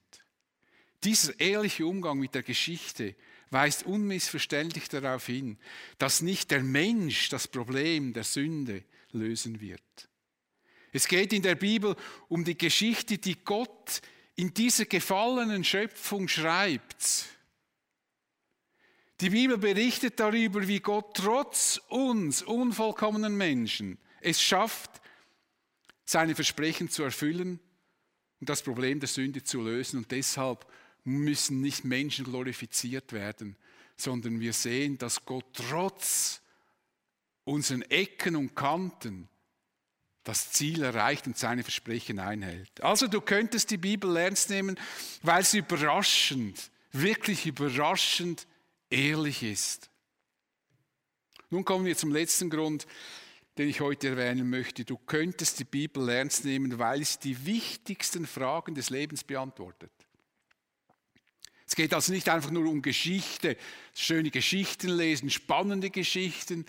[1.05, 3.15] Dieser ehrliche Umgang mit der Geschichte
[3.51, 5.59] weist unmissverständlich darauf hin,
[5.99, 10.09] dass nicht der Mensch das Problem der Sünde lösen wird.
[10.91, 11.97] Es geht in der Bibel
[12.29, 14.01] um die Geschichte, die Gott
[14.37, 17.27] in dieser gefallenen Schöpfung schreibt.
[19.21, 24.91] Die Bibel berichtet darüber, wie Gott trotz uns unvollkommenen Menschen es schafft,
[26.07, 27.61] seine Versprechen zu erfüllen
[28.41, 29.99] und das Problem der Sünde zu lösen.
[29.99, 30.67] Und deshalb
[31.05, 33.57] müssen nicht Menschen glorifiziert werden,
[33.97, 36.41] sondern wir sehen, dass Gott trotz
[37.45, 39.29] unseren Ecken und Kanten
[40.25, 42.83] das Ziel erreicht und seine Versprechen einhält.
[42.83, 44.79] Also du könntest die Bibel ernst nehmen,
[45.23, 48.47] weil sie überraschend, wirklich überraschend
[48.91, 49.91] ehrlich ist.
[51.49, 52.87] Nun kommen wir zum letzten Grund,
[53.59, 54.85] den ich heute erwähnen möchte.
[54.85, 59.93] Du könntest die Bibel ernst nehmen, weil sie die wichtigsten Fragen des Lebens beantwortet.
[61.67, 63.57] Es geht also nicht einfach nur um Geschichte,
[63.95, 66.67] schöne Geschichten lesen, spannende Geschichten.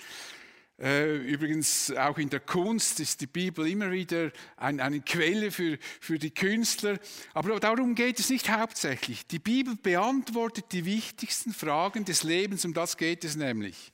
[0.82, 6.18] Äh, übrigens auch in der Kunst ist die Bibel immer wieder eine Quelle für, für
[6.18, 6.98] die Künstler.
[7.36, 9.28] Aber darum geht es nicht hauptsächlich.
[9.28, 13.94] Die Bibel beantwortet die wichtigsten Fragen des Lebens, um das geht es nämlich.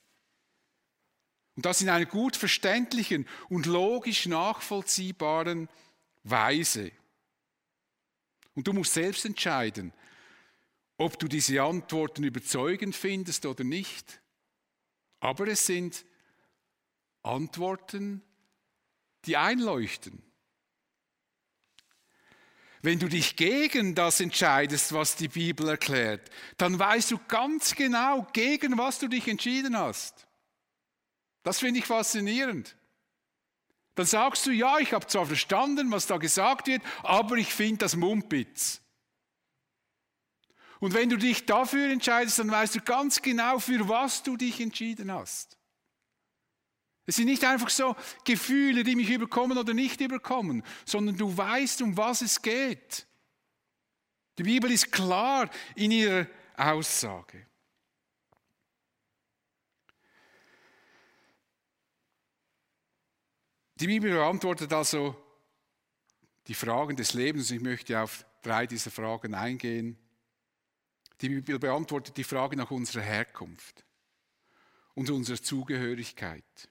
[1.57, 5.67] Und das in einer gut verständlichen und logisch nachvollziehbaren
[6.23, 6.91] Weise.
[8.55, 9.91] Und du musst selbst entscheiden,
[10.97, 14.21] ob du diese Antworten überzeugend findest oder nicht.
[15.19, 16.05] Aber es sind
[17.27, 18.21] Antworten,
[19.25, 20.23] die einleuchten.
[22.81, 28.27] Wenn du dich gegen das entscheidest, was die Bibel erklärt, dann weißt du ganz genau,
[28.33, 30.27] gegen was du dich entschieden hast.
[31.43, 32.75] Das finde ich faszinierend.
[33.95, 37.79] Dann sagst du, ja, ich habe zwar verstanden, was da gesagt wird, aber ich finde
[37.79, 38.79] das Mumpitz.
[40.79, 44.61] Und wenn du dich dafür entscheidest, dann weißt du ganz genau, für was du dich
[44.61, 45.56] entschieden hast.
[47.07, 47.95] Es sind nicht einfach so
[48.25, 53.07] Gefühle, die mich überkommen oder nicht überkommen, sondern du weißt, um was es geht.
[54.37, 56.27] Die Bibel ist klar in ihrer
[56.57, 57.47] Aussage.
[63.75, 65.15] Die Bibel beantwortet also
[66.47, 67.51] die Fragen des Lebens.
[67.51, 69.97] Ich möchte auf drei dieser Fragen eingehen.
[71.21, 73.85] Die Bibel beantwortet die Frage nach unserer Herkunft
[74.93, 76.69] und unserer Zugehörigkeit.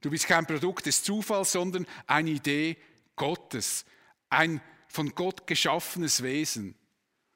[0.00, 2.76] Du bist kein Produkt des Zufalls, sondern eine Idee
[3.16, 3.84] Gottes,
[4.30, 6.74] ein von Gott geschaffenes Wesen.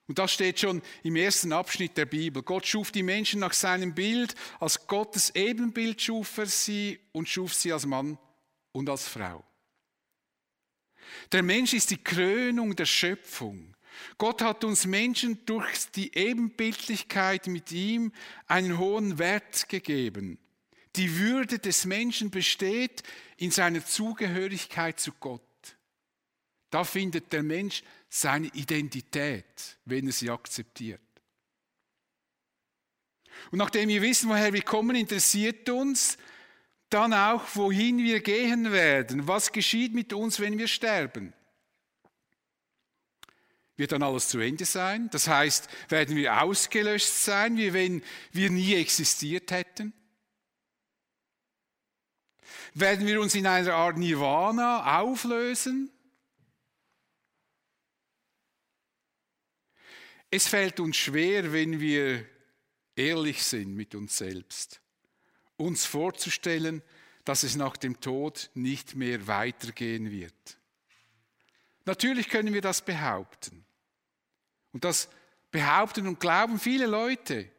[0.07, 2.43] Und das steht schon im ersten Abschnitt der Bibel.
[2.43, 7.55] Gott schuf die Menschen nach seinem Bild, als Gottes Ebenbild schuf er sie und schuf
[7.55, 8.19] sie als Mann
[8.73, 9.45] und als Frau.
[11.33, 13.75] Der Mensch ist die Krönung der Schöpfung.
[14.19, 18.13] Gott hat uns Menschen durch die Ebenbildlichkeit mit ihm
[18.47, 20.39] einen hohen Wert gegeben.
[20.97, 23.03] Die Würde des Menschen besteht
[23.37, 25.43] in seiner Zugehörigkeit zu Gott.
[26.71, 31.01] Da findet der Mensch seine Identität, wenn er sie akzeptiert.
[33.51, 36.17] Und nachdem wir wissen, woher wir kommen, interessiert uns
[36.91, 39.27] dann auch, wohin wir gehen werden.
[39.27, 41.33] Was geschieht mit uns, wenn wir sterben?
[43.77, 45.09] wird dann alles zu Ende sein.
[45.11, 49.93] Das heißt, werden wir ausgelöscht sein, wie wenn wir nie existiert hätten?
[52.77, 55.93] Werden wir uns in einer Art Nirvana auflösen?
[60.29, 62.27] Es fällt uns schwer, wenn wir
[62.97, 64.81] ehrlich sind mit uns selbst,
[65.57, 66.83] uns vorzustellen,
[67.25, 70.59] dass es nach dem Tod nicht mehr weitergehen wird.
[71.85, 73.65] Natürlich können wir das behaupten.
[74.73, 75.09] Und das
[75.53, 77.54] behaupten und glauben viele Leute.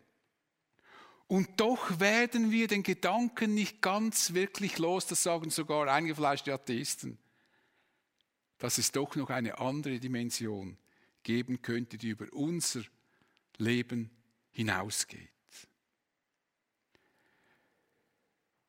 [1.36, 7.18] Und doch werden wir den Gedanken nicht ganz wirklich los, das sagen sogar eingefleischte Atheisten,
[8.58, 10.78] dass es doch noch eine andere Dimension
[11.24, 12.84] geben könnte, die über unser
[13.58, 14.12] Leben
[14.54, 15.28] hinausgeht.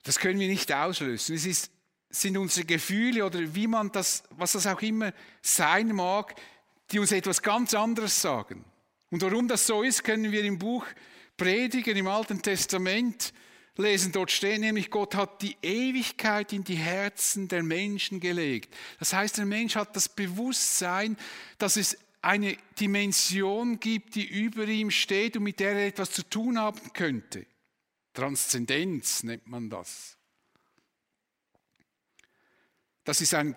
[0.03, 1.37] Das können wir nicht auslösen.
[1.37, 1.71] Es ist,
[2.11, 6.35] sind unsere Gefühle oder wie man das, was das auch immer sein mag,
[6.91, 8.65] die uns etwas ganz anderes sagen.
[9.13, 10.85] Und warum das so ist, können wir im Buch
[11.37, 13.33] Predigen im Alten Testament
[13.77, 14.13] lesen.
[14.13, 18.75] Dort steht nämlich, Gott hat die Ewigkeit in die Herzen der Menschen gelegt.
[18.99, 21.17] Das heißt, der Mensch hat das Bewusstsein,
[21.59, 26.23] dass es eine Dimension gibt, die über ihm steht und mit der er etwas zu
[26.29, 27.47] tun haben könnte.
[28.13, 30.17] Transzendenz nennt man das.
[33.05, 33.55] Das ist ein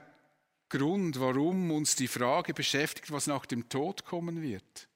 [0.67, 4.88] Grund, warum uns die Frage beschäftigt, was nach dem Tod kommen wird.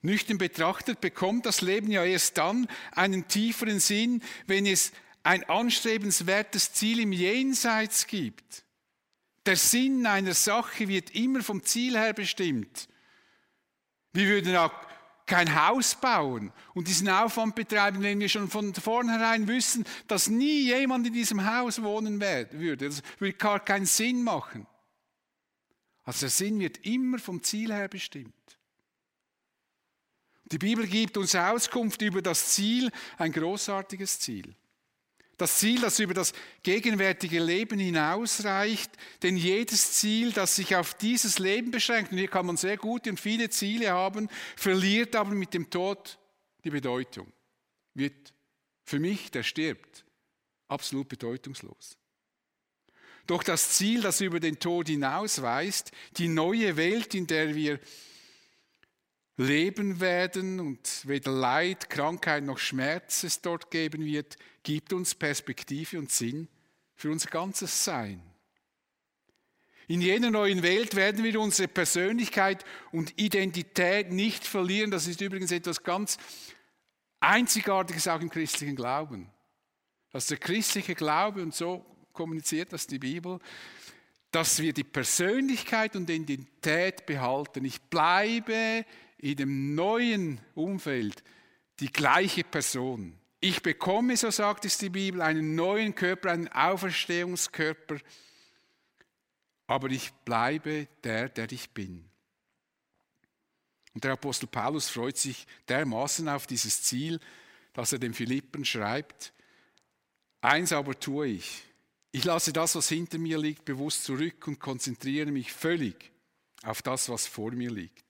[0.00, 4.92] Nüchtern betrachtet bekommt das Leben ja erst dann einen tieferen Sinn, wenn es
[5.24, 8.64] ein anstrebenswertes Ziel im Jenseits gibt.
[9.44, 12.88] Der Sinn einer Sache wird immer vom Ziel her bestimmt.
[14.12, 14.72] Wir würden auch
[15.26, 20.62] kein Haus bauen und diesen Aufwand betreiben, wenn wir schon von vornherein wissen, dass nie
[20.62, 22.88] jemand in diesem Haus wohnen würde.
[22.88, 24.66] Das würde gar keinen Sinn machen.
[26.04, 28.34] Also der Sinn wird immer vom Ziel her bestimmt.
[30.50, 34.54] Die Bibel gibt uns Auskunft über das Ziel, ein großartiges Ziel.
[35.36, 36.32] Das Ziel, das über das
[36.64, 38.90] gegenwärtige Leben hinausreicht,
[39.22, 43.10] denn jedes Ziel, das sich auf dieses Leben beschränkt, und hier kann man sehr gute
[43.10, 46.18] und viele Ziele haben, verliert aber mit dem Tod
[46.64, 47.32] die Bedeutung.
[47.94, 48.32] Wird
[48.84, 50.04] für mich, der stirbt,
[50.66, 51.96] absolut bedeutungslos.
[53.28, 57.78] Doch das Ziel, das über den Tod hinausweist, die neue Welt, in der wir
[59.38, 65.98] leben werden und weder Leid, Krankheit noch Schmerz es dort geben wird, gibt uns Perspektive
[65.98, 66.48] und Sinn
[66.96, 68.20] für unser ganzes Sein.
[69.86, 74.90] In jener neuen Welt werden wir unsere Persönlichkeit und Identität nicht verlieren.
[74.90, 76.18] Das ist übrigens etwas ganz
[77.20, 79.30] Einzigartiges auch im christlichen Glauben.
[80.10, 83.38] Dass der christliche Glaube, und so kommuniziert das die Bibel,
[84.30, 87.64] dass wir die Persönlichkeit und Identität behalten.
[87.64, 88.84] Ich bleibe
[89.18, 91.22] in dem neuen Umfeld
[91.80, 93.18] die gleiche Person.
[93.40, 97.98] Ich bekomme, so sagt es die Bibel, einen neuen Körper, einen Auferstehungskörper,
[99.66, 102.04] aber ich bleibe der, der ich bin.
[103.94, 107.20] Und der Apostel Paulus freut sich dermaßen auf dieses Ziel,
[107.72, 109.32] dass er den Philippen schreibt,
[110.40, 111.62] eins aber tue ich,
[112.10, 116.10] ich lasse das, was hinter mir liegt, bewusst zurück und konzentriere mich völlig
[116.62, 118.07] auf das, was vor mir liegt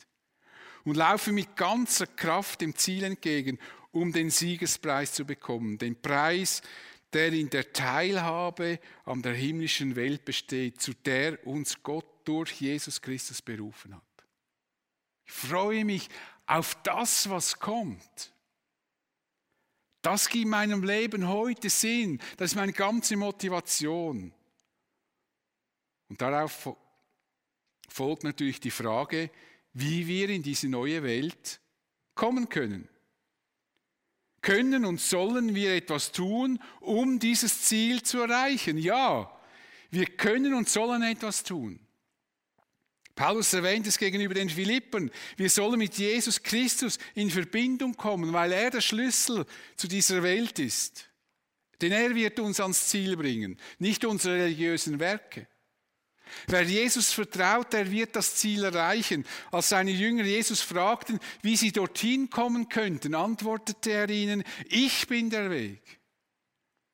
[0.88, 3.58] und laufe mit ganzer Kraft dem Ziel entgegen,
[3.92, 5.76] um den Siegespreis zu bekommen.
[5.76, 6.62] Den Preis,
[7.12, 13.02] der in der Teilhabe an der himmlischen Welt besteht, zu der uns Gott durch Jesus
[13.02, 14.02] Christus berufen hat.
[15.26, 16.08] Ich freue mich
[16.46, 18.32] auf das, was kommt.
[20.00, 22.18] Das gibt meinem Leben heute Sinn.
[22.38, 24.32] Das ist meine ganze Motivation.
[26.08, 26.74] Und darauf
[27.90, 29.30] folgt natürlich die Frage,
[29.80, 31.60] wie wir in diese neue Welt
[32.14, 32.88] kommen können.
[34.40, 38.78] Können und sollen wir etwas tun, um dieses Ziel zu erreichen?
[38.78, 39.30] Ja,
[39.90, 41.78] wir können und sollen etwas tun.
[43.14, 45.10] Paulus erwähnt es gegenüber den Philippen.
[45.36, 49.44] Wir sollen mit Jesus Christus in Verbindung kommen, weil er der Schlüssel
[49.76, 51.08] zu dieser Welt ist.
[51.80, 55.46] Denn er wird uns ans Ziel bringen, nicht unsere religiösen Werke.
[56.46, 59.24] Wer Jesus vertraut, der wird das Ziel erreichen.
[59.50, 65.30] Als seine Jünger Jesus fragten, wie sie dorthin kommen könnten, antwortete er ihnen, ich bin
[65.30, 65.82] der Weg.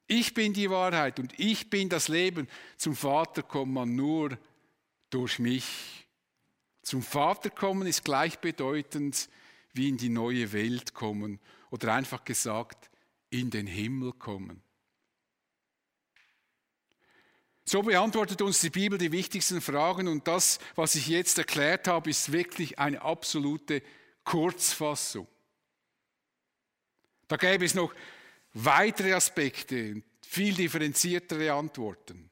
[0.07, 2.49] Ich bin die Wahrheit und ich bin das Leben.
[2.77, 4.39] Zum Vater kommt man nur
[5.11, 6.07] durch mich.
[6.83, 9.29] Zum Vater kommen ist gleichbedeutend
[9.73, 12.91] wie in die neue Welt kommen oder einfach gesagt
[13.31, 14.63] in den Himmel kommen.
[17.67, 22.11] So beantwortet uns die Bibel die wichtigsten Fragen und das, was ich jetzt erklärt habe,
[22.11, 23.83] ist wirklich eine absolute
[24.23, 25.27] Kurzfassung.
[27.27, 27.95] Da gäbe es noch
[28.53, 32.31] weitere Aspekte, viel differenziertere Antworten.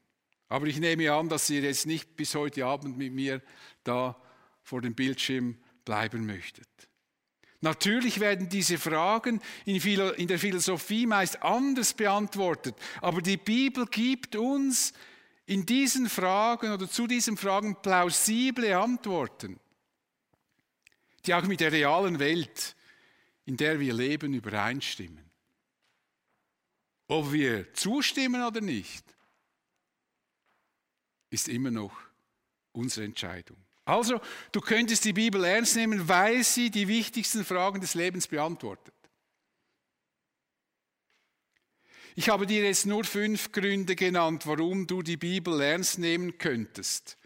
[0.49, 3.41] Aber ich nehme an, dass ihr jetzt nicht bis heute Abend mit mir
[3.85, 4.21] da
[4.63, 5.57] vor dem Bildschirm
[5.87, 6.69] bleiben möchtet.
[7.63, 14.93] Natürlich werden diese Fragen in der Philosophie meist anders beantwortet, aber die Bibel gibt uns
[15.47, 19.59] in diesen Fragen oder zu diesen Fragen plausible Antworten,
[21.27, 22.77] die auch mit der realen Welt,
[23.45, 25.31] in der wir leben, übereinstimmen.
[27.09, 29.05] Ob wir zustimmen oder nicht,
[31.31, 31.93] ist immer noch
[32.73, 33.57] unsere Entscheidung.
[33.85, 34.21] Also,
[34.53, 38.95] du könntest die Bibel ernst nehmen, weil sie die wichtigsten Fragen des Lebens beantwortet.
[42.15, 47.17] Ich habe dir jetzt nur fünf Gründe genannt, warum du die Bibel ernst nehmen könntest.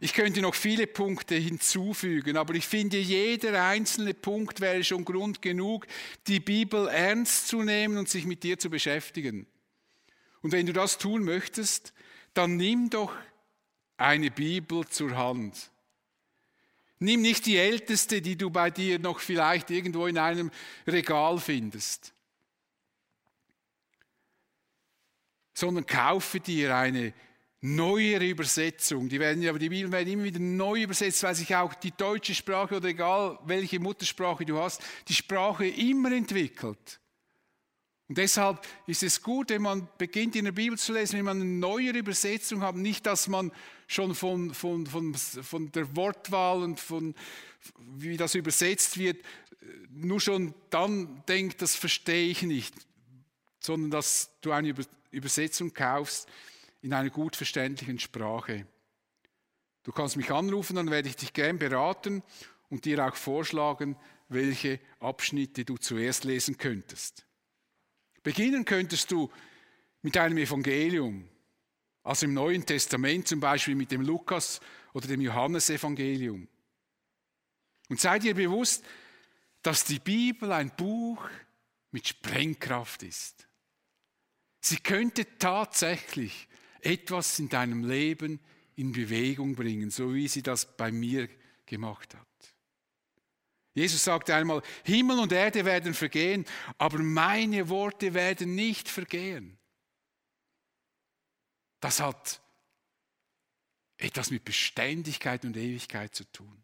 [0.00, 5.42] Ich könnte noch viele Punkte hinzufügen, aber ich finde, jeder einzelne Punkt wäre schon Grund
[5.42, 5.86] genug,
[6.28, 9.46] die Bibel ernst zu nehmen und sich mit dir zu beschäftigen.
[10.40, 11.92] Und wenn du das tun möchtest,
[12.34, 13.12] dann nimm doch
[13.96, 15.72] eine Bibel zur Hand.
[17.00, 20.50] Nimm nicht die älteste, die du bei dir noch vielleicht irgendwo in einem
[20.86, 22.12] Regal findest,
[25.58, 27.12] sondern kaufe dir eine
[27.60, 29.08] neuere Übersetzung.
[29.08, 32.34] Die, werden, aber die Bibel werden immer wieder neu übersetzt, weil sich auch die deutsche
[32.34, 37.00] Sprache oder egal welche Muttersprache du hast, die Sprache immer entwickelt.
[38.08, 41.40] Und deshalb ist es gut, wenn man beginnt in der Bibel zu lesen, wenn man
[41.40, 43.50] eine neuere Übersetzung hat, nicht, dass man
[43.88, 47.14] schon von, von, von, von der Wortwahl und von
[47.96, 49.18] wie das übersetzt wird,
[49.90, 52.74] nur schon dann denkt, das verstehe ich nicht,
[53.60, 54.74] sondern dass du eine
[55.10, 56.28] Übersetzung kaufst
[56.82, 58.66] in einer gut verständlichen Sprache.
[59.82, 62.22] Du kannst mich anrufen, dann werde ich dich gern beraten
[62.68, 63.96] und dir auch vorschlagen,
[64.28, 67.24] welche Abschnitte du zuerst lesen könntest.
[68.22, 69.30] Beginnen könntest du
[70.02, 71.28] mit einem Evangelium,
[72.02, 74.60] also im Neuen Testament zum Beispiel mit dem Lukas
[74.92, 76.46] oder dem Johannesevangelium.
[77.88, 78.84] Und sei dir bewusst,
[79.62, 81.28] dass die Bibel ein Buch
[81.90, 83.47] mit Sprengkraft ist.
[84.68, 86.46] Sie könnte tatsächlich
[86.82, 88.38] etwas in deinem Leben
[88.76, 91.26] in Bewegung bringen, so wie sie das bei mir
[91.64, 92.26] gemacht hat.
[93.72, 96.44] Jesus sagte einmal, Himmel und Erde werden vergehen,
[96.76, 99.56] aber meine Worte werden nicht vergehen.
[101.80, 102.42] Das hat
[103.96, 106.62] etwas mit Beständigkeit und Ewigkeit zu tun.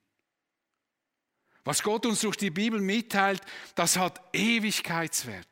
[1.64, 3.40] Was Gott uns durch die Bibel mitteilt,
[3.74, 5.48] das hat Ewigkeitswert.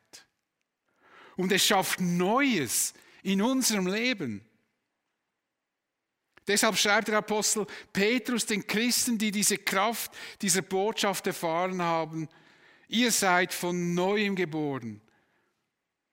[1.35, 4.41] Und es schafft Neues in unserem Leben.
[6.47, 10.11] Deshalb schreibt der Apostel Petrus den Christen, die diese Kraft
[10.41, 12.27] dieser Botschaft erfahren haben,
[12.89, 15.01] ihr seid von neuem geboren.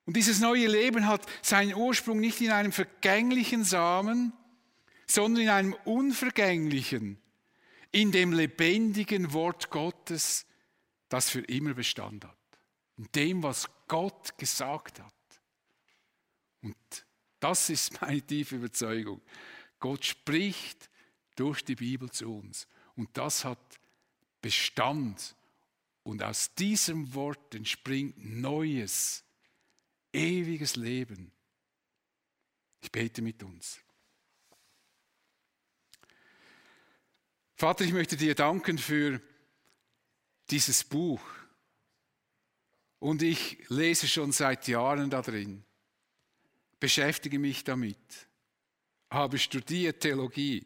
[0.05, 4.33] Und dieses neue Leben hat seinen Ursprung nicht in einem vergänglichen Samen,
[5.05, 7.21] sondern in einem unvergänglichen,
[7.91, 10.45] in dem lebendigen Wort Gottes,
[11.09, 12.40] das für immer Bestand hat.
[13.01, 15.13] In dem, was Gott gesagt hat.
[16.61, 16.75] Und
[17.39, 19.19] das ist meine tiefe Überzeugung.
[19.79, 20.87] Gott spricht
[21.35, 22.67] durch die Bibel zu uns.
[22.95, 23.57] Und das hat
[24.39, 25.35] Bestand.
[26.03, 29.23] Und aus diesem Wort entspringt neues,
[30.13, 31.31] ewiges Leben.
[32.81, 33.79] Ich bete mit uns.
[37.55, 39.19] Vater, ich möchte dir danken für
[40.51, 41.21] dieses Buch.
[43.01, 45.65] Und ich lese schon seit Jahren da drin,
[46.79, 47.97] beschäftige mich damit
[49.11, 50.65] habe studiert Theologie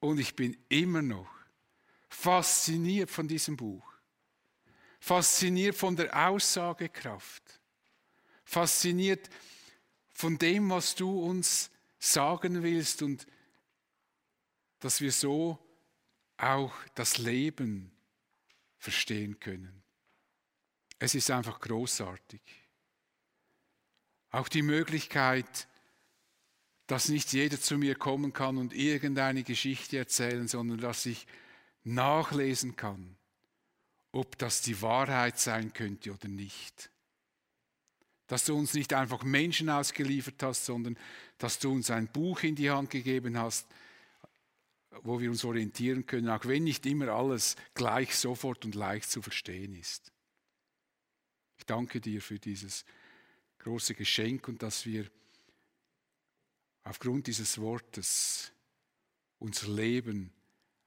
[0.00, 1.30] und ich bin immer noch
[2.08, 3.84] fasziniert von diesem Buch.
[4.98, 7.60] Fasziniert von der Aussagekraft.
[8.44, 9.30] Fasziniert
[10.12, 13.26] von dem, was du uns sagen willst und
[14.80, 15.58] dass wir so
[16.36, 17.92] auch das Leben
[18.78, 19.81] verstehen können.
[21.02, 22.40] Es ist einfach großartig.
[24.30, 25.66] Auch die Möglichkeit,
[26.86, 31.26] dass nicht jeder zu mir kommen kann und irgendeine Geschichte erzählen, sondern dass ich
[31.82, 33.16] nachlesen kann,
[34.12, 36.92] ob das die Wahrheit sein könnte oder nicht.
[38.28, 40.96] Dass du uns nicht einfach Menschen ausgeliefert hast, sondern
[41.36, 43.66] dass du uns ein Buch in die Hand gegeben hast,
[45.02, 49.20] wo wir uns orientieren können, auch wenn nicht immer alles gleich sofort und leicht zu
[49.20, 50.12] verstehen ist.
[51.62, 52.84] Ich danke dir für dieses
[53.60, 55.08] große Geschenk und dass wir
[56.82, 58.50] aufgrund dieses Wortes
[59.38, 60.32] unser Leben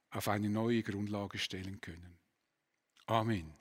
[0.10, 2.18] auf eine neue Grundlage stellen können.
[3.06, 3.54] Amen.